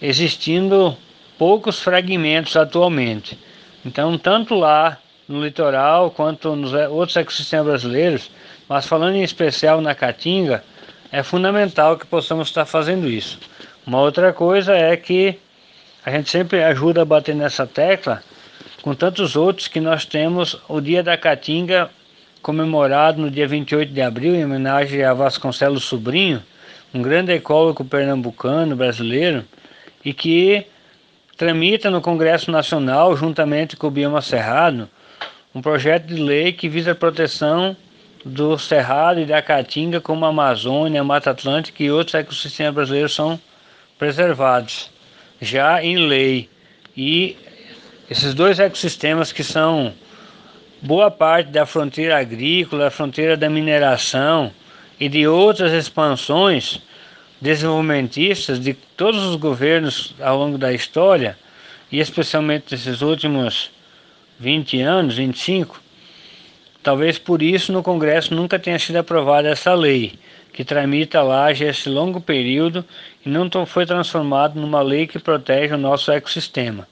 existindo 0.00 0.96
poucos 1.38 1.80
fragmentos 1.80 2.56
atualmente. 2.56 3.38
Então, 3.84 4.16
tanto 4.16 4.54
lá 4.54 4.98
no 5.28 5.44
litoral 5.44 6.10
quanto 6.10 6.56
nos 6.56 6.72
outros 6.72 7.16
ecossistemas 7.16 7.66
brasileiros, 7.66 8.30
mas 8.66 8.86
falando 8.86 9.16
em 9.16 9.22
especial 9.22 9.82
na 9.82 9.94
Caatinga, 9.94 10.64
é 11.12 11.22
fundamental 11.22 11.98
que 11.98 12.06
possamos 12.06 12.48
estar 12.48 12.64
fazendo 12.64 13.06
isso. 13.06 13.38
Uma 13.86 14.00
outra 14.00 14.32
coisa 14.32 14.74
é 14.74 14.96
que 14.96 15.38
a 16.04 16.10
gente 16.10 16.30
sempre 16.30 16.64
ajuda 16.64 17.02
a 17.02 17.04
bater 17.04 17.34
nessa 17.34 17.66
tecla 17.66 18.22
com 18.80 18.94
tantos 18.94 19.36
outros 19.36 19.68
que 19.68 19.80
nós 19.80 20.06
temos 20.06 20.58
o 20.68 20.80
Dia 20.80 21.02
da 21.02 21.18
Caatinga 21.18 21.90
comemorado 22.46 23.20
no 23.20 23.28
dia 23.28 23.48
28 23.48 23.92
de 23.92 24.00
abril 24.00 24.36
em 24.36 24.44
homenagem 24.44 25.02
a 25.02 25.12
Vasconcelos 25.12 25.82
Sobrinho, 25.82 26.40
um 26.94 27.02
grande 27.02 27.32
ecólogo 27.32 27.84
pernambucano 27.84 28.76
brasileiro 28.76 29.44
e 30.04 30.14
que 30.14 30.64
tramita 31.36 31.90
no 31.90 32.00
Congresso 32.00 32.52
Nacional 32.52 33.16
juntamente 33.16 33.76
com 33.76 33.88
o 33.88 33.90
Bioma 33.90 34.22
Cerrado 34.22 34.88
um 35.52 35.60
projeto 35.60 36.06
de 36.06 36.22
lei 36.22 36.52
que 36.52 36.68
visa 36.68 36.92
a 36.92 36.94
proteção 36.94 37.76
do 38.24 38.56
Cerrado 38.56 39.18
e 39.18 39.26
da 39.26 39.42
Caatinga, 39.42 40.00
como 40.00 40.24
a 40.24 40.28
Amazônia, 40.28 41.00
a 41.00 41.04
Mata 41.04 41.32
Atlântica 41.32 41.82
e 41.82 41.90
outros 41.90 42.14
ecossistemas 42.14 42.74
brasileiros 42.76 43.12
são 43.12 43.40
preservados, 43.98 44.88
já 45.40 45.82
em 45.82 45.96
lei. 45.96 46.48
E 46.96 47.36
esses 48.08 48.34
dois 48.34 48.60
ecossistemas 48.60 49.32
que 49.32 49.42
são 49.42 49.92
boa 50.82 51.10
parte 51.10 51.50
da 51.50 51.66
fronteira 51.66 52.18
agrícola, 52.18 52.84
da 52.84 52.90
fronteira 52.90 53.36
da 53.36 53.48
mineração 53.48 54.52
e 54.98 55.08
de 55.08 55.26
outras 55.26 55.72
expansões 55.72 56.80
desenvolvimentistas 57.40 58.58
de 58.58 58.74
todos 58.74 59.22
os 59.24 59.36
governos 59.36 60.14
ao 60.20 60.38
longo 60.38 60.56
da 60.56 60.72
história, 60.72 61.38
e 61.92 62.00
especialmente 62.00 62.72
nesses 62.72 63.02
últimos 63.02 63.70
20 64.38 64.80
anos, 64.80 65.16
25, 65.16 65.80
Talvez 66.86 67.18
por 67.18 67.42
isso 67.42 67.72
no 67.72 67.82
Congresso 67.82 68.32
nunca 68.32 68.60
tenha 68.60 68.78
sido 68.78 68.94
aprovada 68.94 69.48
essa 69.48 69.74
lei, 69.74 70.16
que 70.52 70.64
tramita 70.64 71.20
lá 71.20 71.52
já 71.52 71.66
esse 71.66 71.88
longo 71.88 72.20
período 72.20 72.84
e 73.24 73.28
não 73.28 73.50
foi 73.66 73.84
transformado 73.84 74.60
numa 74.60 74.80
lei 74.82 75.04
que 75.04 75.18
protege 75.18 75.74
o 75.74 75.78
nosso 75.78 76.12
ecossistema. 76.12 76.86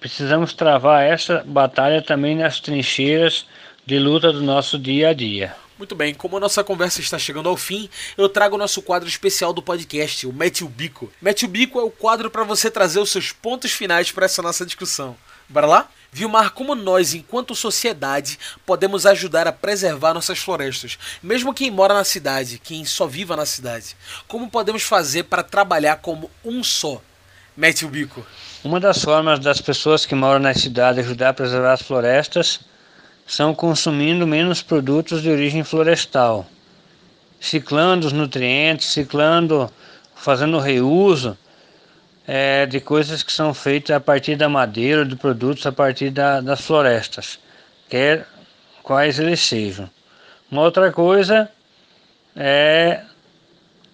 Precisamos 0.00 0.52
travar 0.52 1.04
essa 1.04 1.42
batalha 1.44 2.00
também 2.00 2.36
nas 2.36 2.60
trincheiras 2.60 3.46
de 3.84 3.98
luta 3.98 4.32
do 4.32 4.42
nosso 4.42 4.78
dia 4.78 5.08
a 5.08 5.12
dia. 5.12 5.56
Muito 5.76 5.94
bem, 5.94 6.12
como 6.12 6.36
a 6.36 6.40
nossa 6.40 6.62
conversa 6.64 7.00
está 7.00 7.18
chegando 7.18 7.48
ao 7.48 7.56
fim, 7.56 7.88
eu 8.16 8.28
trago 8.28 8.56
o 8.56 8.58
nosso 8.58 8.82
quadro 8.82 9.08
especial 9.08 9.52
do 9.52 9.62
podcast, 9.62 10.26
o 10.26 10.32
Mete 10.32 10.64
o 10.64 10.68
Bico. 10.68 11.12
Mete 11.22 11.44
o 11.44 11.48
Bico 11.48 11.78
é 11.78 11.82
o 11.84 11.90
quadro 11.90 12.30
para 12.30 12.42
você 12.42 12.70
trazer 12.70 12.98
os 12.98 13.10
seus 13.10 13.32
pontos 13.32 13.72
finais 13.72 14.10
para 14.10 14.26
essa 14.26 14.42
nossa 14.42 14.66
discussão. 14.66 15.16
Bora 15.48 15.66
lá? 15.66 15.88
Vilmar, 16.10 16.52
como 16.52 16.74
nós, 16.74 17.14
enquanto 17.14 17.54
sociedade, 17.54 18.38
podemos 18.66 19.06
ajudar 19.06 19.46
a 19.46 19.52
preservar 19.52 20.14
nossas 20.14 20.38
florestas? 20.38 20.98
Mesmo 21.22 21.54
quem 21.54 21.70
mora 21.70 21.94
na 21.94 22.04
cidade, 22.04 22.58
quem 22.58 22.84
só 22.84 23.06
viva 23.06 23.36
na 23.36 23.46
cidade. 23.46 23.96
Como 24.26 24.50
podemos 24.50 24.82
fazer 24.82 25.24
para 25.24 25.42
trabalhar 25.42 25.96
como 25.96 26.30
um 26.44 26.62
só? 26.64 27.00
Mete 27.56 27.84
o 27.84 27.88
bico. 27.88 28.26
Uma 28.64 28.80
das 28.80 29.04
formas 29.04 29.38
das 29.38 29.60
pessoas 29.60 30.04
que 30.04 30.16
moram 30.16 30.40
na 30.40 30.52
cidade 30.52 30.98
ajudar 30.98 31.28
a 31.28 31.32
preservar 31.32 31.74
as 31.74 31.82
florestas 31.82 32.58
são 33.24 33.54
consumindo 33.54 34.26
menos 34.26 34.62
produtos 34.62 35.22
de 35.22 35.30
origem 35.30 35.62
florestal, 35.62 36.44
ciclando 37.38 38.08
os 38.08 38.12
nutrientes, 38.12 38.88
ciclando, 38.88 39.70
fazendo 40.12 40.58
reuso 40.58 41.38
é, 42.26 42.66
de 42.66 42.80
coisas 42.80 43.22
que 43.22 43.30
são 43.30 43.54
feitas 43.54 43.94
a 43.94 44.00
partir 44.00 44.34
da 44.34 44.48
madeira, 44.48 45.04
de 45.04 45.14
produtos 45.14 45.64
a 45.64 45.70
partir 45.70 46.10
da, 46.10 46.40
das 46.40 46.60
florestas, 46.60 47.38
quer 47.88 48.26
quais 48.82 49.20
eles 49.20 49.38
sejam. 49.38 49.88
Uma 50.50 50.62
outra 50.62 50.90
coisa 50.90 51.48
é 52.34 53.02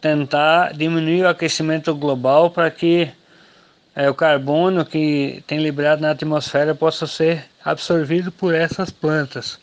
tentar 0.00 0.72
diminuir 0.72 1.24
o 1.24 1.28
aquecimento 1.28 1.94
global 1.94 2.50
para 2.50 2.70
que 2.70 3.12
é, 3.96 4.10
o 4.10 4.14
carbono 4.14 4.84
que 4.84 5.42
tem 5.46 5.58
liberado 5.58 6.02
na 6.02 6.10
atmosfera 6.10 6.74
possa 6.74 7.06
ser 7.06 7.44
absorvido 7.64 8.32
por 8.32 8.54
essas 8.54 8.90
plantas. 8.90 9.58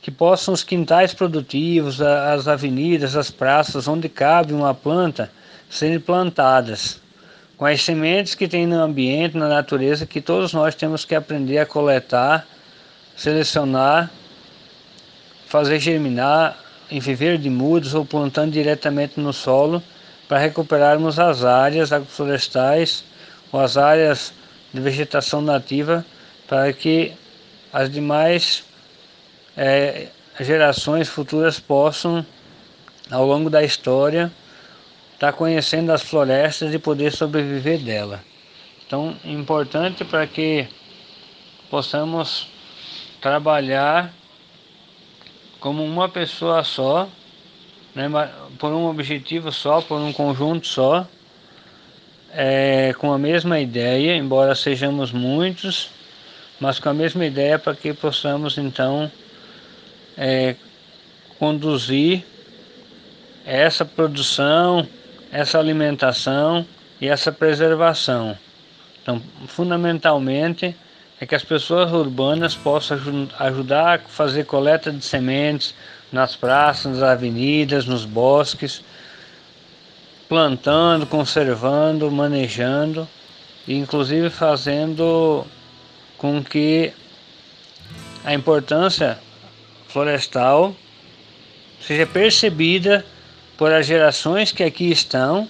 Que 0.00 0.10
possam 0.10 0.54
os 0.54 0.64
quintais 0.64 1.12
produtivos, 1.12 2.00
as 2.00 2.48
avenidas, 2.48 3.16
as 3.16 3.30
praças 3.30 3.86
onde 3.86 4.08
cabe 4.08 4.52
uma 4.54 4.72
planta 4.72 5.30
serem 5.68 6.00
plantadas 6.00 7.00
com 7.60 7.66
as 7.66 7.82
sementes 7.82 8.34
que 8.34 8.48
tem 8.48 8.66
no 8.66 8.80
ambiente, 8.80 9.36
na 9.36 9.46
natureza, 9.46 10.06
que 10.06 10.22
todos 10.22 10.54
nós 10.54 10.74
temos 10.74 11.04
que 11.04 11.14
aprender 11.14 11.58
a 11.58 11.66
coletar, 11.66 12.46
selecionar, 13.14 14.10
fazer 15.46 15.78
germinar 15.78 16.56
em 16.90 16.98
viver 17.00 17.36
de 17.36 17.50
mudas 17.50 17.92
ou 17.92 18.02
plantando 18.02 18.52
diretamente 18.52 19.20
no 19.20 19.30
solo 19.30 19.82
para 20.26 20.38
recuperarmos 20.38 21.18
as 21.18 21.44
áreas 21.44 21.92
agroflorestais 21.92 23.04
ou 23.52 23.60
as 23.60 23.76
áreas 23.76 24.32
de 24.72 24.80
vegetação 24.80 25.40
nativa 25.40 26.04
para 26.46 26.72
que 26.72 27.12
as 27.72 27.90
demais 27.90 28.64
é, 29.56 30.08
gerações 30.40 31.08
futuras 31.08 31.60
possam, 31.60 32.24
ao 33.10 33.26
longo 33.26 33.50
da 33.50 33.62
história, 33.62 34.30
está 35.14 35.32
conhecendo 35.32 35.92
as 35.92 36.02
florestas 36.02 36.72
e 36.72 36.78
poder 36.78 37.12
sobreviver 37.12 37.78
dela. 37.78 38.24
Então, 38.86 39.16
importante 39.24 40.04
para 40.04 40.26
que 40.26 40.66
possamos 41.70 42.48
trabalhar 43.20 44.12
como 45.60 45.84
uma 45.84 46.08
pessoa 46.08 46.64
só, 46.64 47.08
né, 47.94 48.08
por 48.58 48.72
um 48.72 48.86
objetivo 48.86 49.52
só, 49.52 49.80
por 49.80 50.00
um 50.00 50.12
conjunto 50.12 50.66
só, 50.66 51.06
é, 52.34 52.94
com 52.98 53.12
a 53.12 53.18
mesma 53.18 53.60
ideia, 53.60 54.16
embora 54.16 54.54
sejamos 54.54 55.12
muitos, 55.12 55.90
mas 56.58 56.78
com 56.78 56.88
a 56.88 56.94
mesma 56.94 57.24
ideia 57.24 57.58
para 57.58 57.74
que 57.74 57.92
possamos 57.92 58.58
então 58.58 59.10
é, 60.16 60.54
conduzir 61.38 62.24
essa 63.44 63.84
produção 63.84 64.86
essa 65.30 65.58
alimentação 65.58 66.66
e 67.00 67.08
essa 67.08 67.30
preservação. 67.30 68.36
Então, 69.02 69.22
fundamentalmente, 69.46 70.76
é 71.20 71.26
que 71.26 71.34
as 71.34 71.44
pessoas 71.44 71.92
urbanas 71.92 72.54
possam 72.54 73.28
ajudar 73.38 73.94
a 73.94 73.98
fazer 73.98 74.44
coleta 74.44 74.90
de 74.90 75.04
sementes 75.04 75.74
nas 76.10 76.34
praças, 76.34 76.92
nas 76.92 77.02
avenidas, 77.02 77.86
nos 77.86 78.04
bosques, 78.04 78.82
plantando, 80.30 81.04
conservando, 81.04 82.10
manejando 82.10 83.06
inclusive 83.68 84.30
fazendo 84.30 85.46
com 86.18 86.42
que 86.42 86.92
a 88.24 88.34
importância 88.34 89.18
florestal 89.88 90.74
seja 91.80 92.06
percebida 92.06 93.04
por 93.56 93.72
as 93.72 93.86
gerações 93.86 94.52
que 94.52 94.62
aqui 94.62 94.90
estão, 94.90 95.48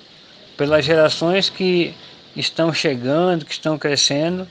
pelas 0.56 0.84
gerações 0.84 1.48
que 1.48 1.94
estão 2.36 2.72
chegando, 2.72 3.44
que 3.44 3.52
estão 3.52 3.78
crescendo, 3.78 4.46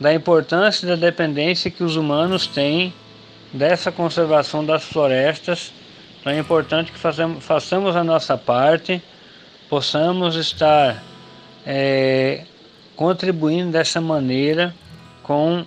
da 0.00 0.12
importância 0.12 0.84
e 0.84 0.88
da 0.88 0.96
dependência 0.96 1.70
que 1.70 1.84
os 1.84 1.96
humanos 1.96 2.46
têm 2.46 2.92
dessa 3.52 3.92
conservação 3.92 4.64
das 4.64 4.84
florestas. 4.84 5.72
Então 6.24 6.32
é 6.32 6.38
importante 6.38 6.90
que 6.90 6.98
façamos, 6.98 7.44
façamos 7.44 7.94
a 7.94 8.02
nossa 8.02 8.34
parte, 8.38 9.02
possamos 9.68 10.36
estar 10.36 11.04
é, 11.66 12.44
contribuindo 12.96 13.72
dessa 13.72 14.00
maneira 14.00 14.74
com 15.22 15.66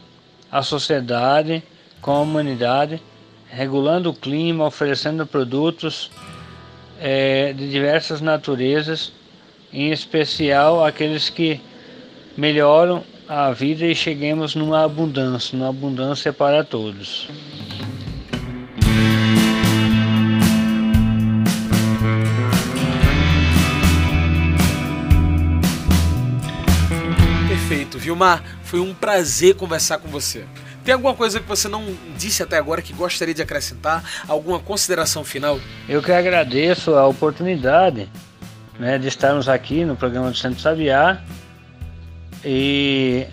a 0.51 0.63
sociedade, 0.63 1.61
com 2.01 2.09
a 2.09 2.21
humanidade, 2.21 2.99
regulando 3.47 4.09
o 4.09 4.15
clima, 4.15 4.65
oferecendo 4.65 5.27
produtos 5.27 6.09
é, 6.99 7.53
de 7.53 7.69
diversas 7.69 8.19
naturezas, 8.19 9.11
em 9.71 9.91
especial 9.91 10.83
aqueles 10.83 11.29
que 11.29 11.61
melhoram 12.35 13.03
a 13.29 13.51
vida 13.51 13.85
e 13.85 13.93
cheguemos 13.93 14.55
numa 14.55 14.83
abundância, 14.83 15.55
numa 15.55 15.69
abundância 15.69 16.33
para 16.33 16.63
todos. 16.63 17.29
Foi 28.63 28.79
um 28.79 28.93
prazer 28.93 29.55
conversar 29.55 29.97
com 29.99 30.07
você. 30.07 30.45
Tem 30.83 30.93
alguma 30.93 31.13
coisa 31.13 31.39
que 31.39 31.47
você 31.47 31.67
não 31.67 31.83
disse 32.17 32.41
até 32.41 32.57
agora 32.57 32.81
que 32.81 32.93
gostaria 32.93 33.33
de 33.33 33.41
acrescentar? 33.41 34.03
Alguma 34.27 34.59
consideração 34.59 35.23
final? 35.23 35.59
Eu 35.87 36.01
que 36.01 36.11
agradeço 36.11 36.95
a 36.95 37.05
oportunidade 37.05 38.09
né, 38.79 38.97
de 38.97 39.07
estarmos 39.07 39.49
aqui 39.49 39.83
no 39.83 39.95
programa 39.95 40.31
do 40.31 40.37
Centro 40.37 40.61
Sabiá 40.61 41.21
e 42.43 43.27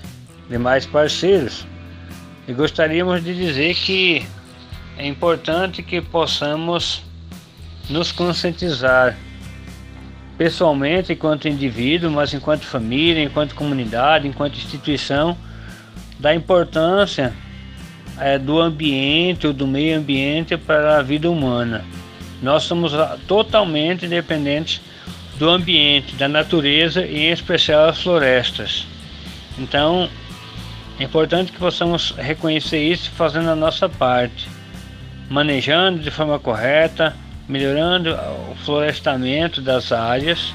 demais 0.49 0.85
parceiros. 0.85 1.67
E 2.49 2.53
gostaríamos 2.53 3.23
de 3.23 3.35
dizer 3.35 3.75
que 3.75 4.27
é 4.99 5.07
importante 5.07 5.83
que 5.83 6.01
possamos 6.01 7.03
nos 7.89 8.11
conscientizar 8.11 9.17
pessoalmente 10.37 11.13
enquanto 11.13 11.49
indivíduo, 11.49 12.11
mas 12.11 12.35
enquanto 12.35 12.65
família, 12.65 13.23
enquanto 13.23 13.55
comunidade, 13.55 14.27
enquanto 14.27 14.57
instituição, 14.57 15.37
da 16.19 16.35
importância 16.35 17.33
é, 18.19 18.39
do 18.39 18.61
ambiente 18.61 19.47
ou 19.47 19.53
do 19.53 19.67
meio 19.67 19.99
ambiente 19.99 20.57
para 20.57 20.99
a 20.99 21.03
vida 21.03 21.31
humana. 21.31 21.85
Nós 22.43 22.65
somos 22.65 22.95
ah, 22.95 23.19
totalmente 23.27 24.07
dependentes 24.07 24.81
do 25.39 25.49
ambiente, 25.49 26.15
da 26.17 26.29
natureza 26.29 27.05
e 27.05 27.25
em 27.25 27.31
especial 27.31 27.89
as 27.89 28.01
florestas. 28.01 28.87
Então, 29.59 30.09
é 30.99 31.05
importante 31.05 31.51
que 31.51 31.59
possamos 31.59 32.13
reconhecer 32.17 32.83
isso 32.83 33.11
fazendo 33.11 33.51
a 33.51 33.57
nossa 33.57 33.89
parte, 33.89 34.49
manejando 35.29 35.99
de 35.99 36.11
forma 36.11 36.39
correta, 36.39 37.17
melhorando 37.49 38.11
o 38.51 38.55
florestamento 38.65 39.61
das 39.61 39.93
áreas 39.93 40.55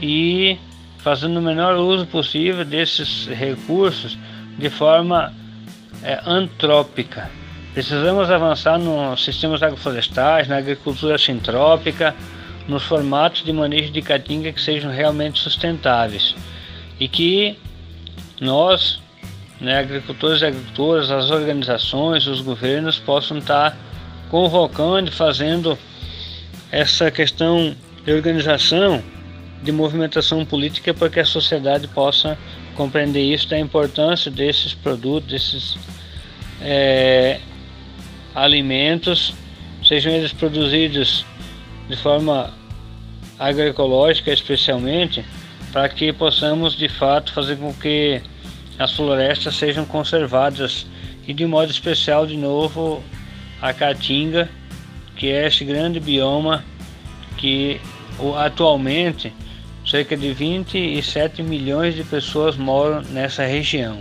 e 0.00 0.58
fazendo 0.98 1.38
o 1.38 1.42
menor 1.42 1.76
uso 1.76 2.06
possível 2.06 2.64
desses 2.64 3.26
recursos 3.26 4.18
de 4.58 4.68
forma 4.68 5.32
é, 6.02 6.20
antrópica. 6.26 7.30
Precisamos 7.72 8.30
avançar 8.30 8.78
nos 8.78 9.24
sistemas 9.24 9.62
agroflorestais, 9.62 10.48
na 10.48 10.56
agricultura 10.56 11.16
sintrópica, 11.16 12.14
nos 12.66 12.82
formatos 12.82 13.44
de 13.44 13.52
manejo 13.52 13.92
de 13.92 14.02
caatinga 14.02 14.52
que 14.52 14.60
sejam 14.60 14.90
realmente 14.90 15.38
sustentáveis 15.38 16.34
e 16.98 17.08
que 17.08 17.56
nós, 18.40 19.00
né, 19.60 19.78
agricultores 19.78 20.42
e 20.42 20.46
agricultoras, 20.46 21.10
as 21.10 21.30
organizações, 21.30 22.26
os 22.26 22.40
governos 22.40 22.98
possam 22.98 23.38
estar 23.38 23.76
convocando 24.30 25.08
e 25.08 25.12
fazendo 25.12 25.78
essa 26.70 27.10
questão 27.10 27.74
de 28.04 28.12
organização, 28.12 29.02
de 29.62 29.72
movimentação 29.72 30.44
política 30.44 30.94
para 30.94 31.10
que 31.10 31.20
a 31.20 31.24
sociedade 31.24 31.86
possa 31.88 32.38
compreender 32.74 33.22
isso 33.22 33.48
da 33.48 33.58
importância 33.58 34.30
desses 34.30 34.72
produtos, 34.72 35.30
desses 35.30 35.78
é, 36.62 37.40
alimentos 38.34 39.34
sejam 39.84 40.12
eles 40.12 40.32
produzidos 40.32 41.24
de 41.88 41.96
forma 41.96 42.52
agroecológica, 43.38 44.32
especialmente, 44.32 45.24
para 45.72 45.88
que 45.88 46.12
possamos 46.12 46.76
de 46.76 46.88
fato 46.88 47.32
fazer 47.32 47.56
com 47.56 47.72
que 47.72 48.20
as 48.78 48.92
florestas 48.92 49.56
sejam 49.56 49.84
conservadas. 49.84 50.86
E 51.26 51.34
de 51.34 51.46
modo 51.46 51.70
especial 51.70 52.26
de 52.26 52.36
novo 52.36 53.04
a 53.60 53.72
caatinga, 53.72 54.48
que 55.20 55.30
é 55.30 55.46
esse 55.46 55.66
grande 55.66 56.00
bioma 56.00 56.64
que 57.36 57.78
atualmente 58.38 59.30
cerca 59.86 60.16
de 60.16 60.32
27 60.32 61.42
milhões 61.42 61.94
de 61.94 62.02
pessoas 62.02 62.56
moram 62.56 63.02
nessa 63.02 63.44
região. 63.44 64.00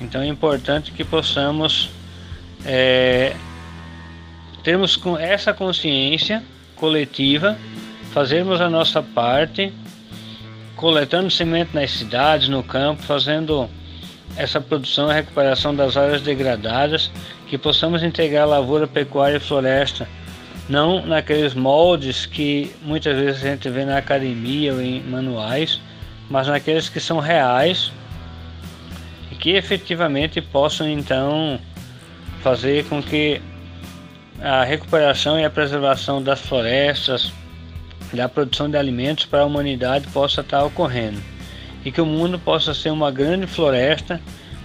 Então 0.00 0.20
é 0.20 0.26
importante 0.26 0.90
que 0.90 1.04
possamos 1.04 1.90
é, 2.66 3.36
termos 4.64 4.96
com 4.96 5.16
essa 5.16 5.54
consciência 5.54 6.42
coletiva, 6.74 7.56
fazermos 8.12 8.60
a 8.60 8.68
nossa 8.68 9.00
parte, 9.00 9.72
coletando 10.74 11.30
semente 11.30 11.70
nas 11.72 11.92
cidades, 11.92 12.48
no 12.48 12.64
campo, 12.64 13.00
fazendo 13.04 13.70
essa 14.36 14.60
produção 14.60 15.08
e 15.08 15.14
recuperação 15.14 15.72
das 15.72 15.96
áreas 15.96 16.20
degradadas, 16.20 17.12
que 17.46 17.56
possamos 17.56 18.02
integrar 18.02 18.48
lavoura, 18.48 18.88
pecuária 18.88 19.36
e 19.36 19.40
floresta, 19.40 20.08
não 20.68 21.04
naqueles 21.06 21.54
moldes 21.54 22.26
que 22.26 22.74
muitas 22.82 23.16
vezes 23.16 23.44
a 23.44 23.48
gente 23.48 23.68
vê 23.70 23.84
na 23.84 23.96
academia 23.96 24.74
ou 24.74 24.80
em 24.80 25.02
manuais, 25.02 25.80
mas 26.28 26.46
naqueles 26.46 26.88
que 26.88 27.00
são 27.00 27.18
reais 27.18 27.90
e 29.32 29.34
que 29.34 29.50
efetivamente 29.50 30.40
possam 30.40 30.88
então 30.88 31.58
fazer 32.42 32.84
com 32.84 33.02
que 33.02 33.40
a 34.40 34.62
recuperação 34.62 35.38
e 35.38 35.44
a 35.44 35.50
preservação 35.50 36.22
das 36.22 36.40
florestas, 36.40 37.32
da 38.12 38.28
produção 38.28 38.70
de 38.70 38.76
alimentos 38.76 39.24
para 39.24 39.40
a 39.40 39.44
humanidade 39.44 40.06
possa 40.08 40.40
estar 40.42 40.64
ocorrendo 40.64 41.20
e 41.84 41.92
que 41.92 42.00
o 42.00 42.06
mundo 42.06 42.38
possa 42.38 42.74
ser 42.74 42.90
uma 42.90 43.10
grande 43.10 43.46
floresta, 43.46 44.20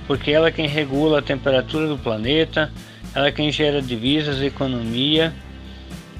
porque 0.07 0.31
ela 0.31 0.47
é 0.47 0.51
quem 0.51 0.67
regula 0.67 1.19
a 1.19 1.21
temperatura 1.21 1.87
do 1.87 1.97
planeta, 1.97 2.71
ela 3.15 3.27
é 3.27 3.31
quem 3.31 3.51
gera 3.51 3.81
divisas, 3.81 4.41
economia. 4.41 5.33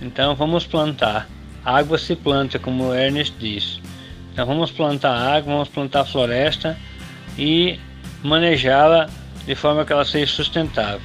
Então 0.03 0.35
vamos 0.35 0.67
plantar. 0.67 1.27
água 1.63 1.97
se 1.97 2.13
planta, 2.15 2.59
como 2.59 2.93
Ernest 2.93 3.33
diz. 3.39 3.79
Então 4.33 4.45
vamos 4.45 4.69
plantar 4.69 5.15
água, 5.15 5.53
vamos 5.53 5.69
plantar 5.69 6.03
floresta 6.05 6.77
e 7.37 7.79
manejá-la 8.21 9.09
de 9.45 9.55
forma 9.55 9.85
que 9.85 9.93
ela 9.93 10.03
seja 10.03 10.31
sustentável. 10.31 11.01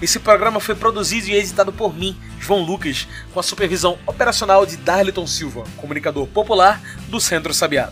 Esse 0.03 0.19
programa 0.19 0.61
foi 0.61 0.75
produzido 0.75 1.29
e 1.29 1.35
editado 1.35 1.73
por 1.73 1.97
mim, 1.97 2.15
João 2.39 2.61
Lucas, 2.61 3.09
com 3.33 3.41
a 3.41 3.43
supervisão 3.43 3.99
operacional 4.05 4.67
de 4.67 4.77
Darliton 4.77 5.27
Silva, 5.27 5.65
comunicador 5.77 6.27
popular 6.27 6.83
do 7.09 7.19
Centro 7.21 7.55
Sabiá. 7.55 7.89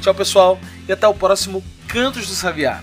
Tchau, 0.00 0.14
pessoal, 0.14 0.58
e 0.88 0.92
até 0.92 1.06
o 1.06 1.14
próximo 1.14 1.62
Cantos 1.88 2.26
do 2.28 2.34
Sabiá. 2.34 2.82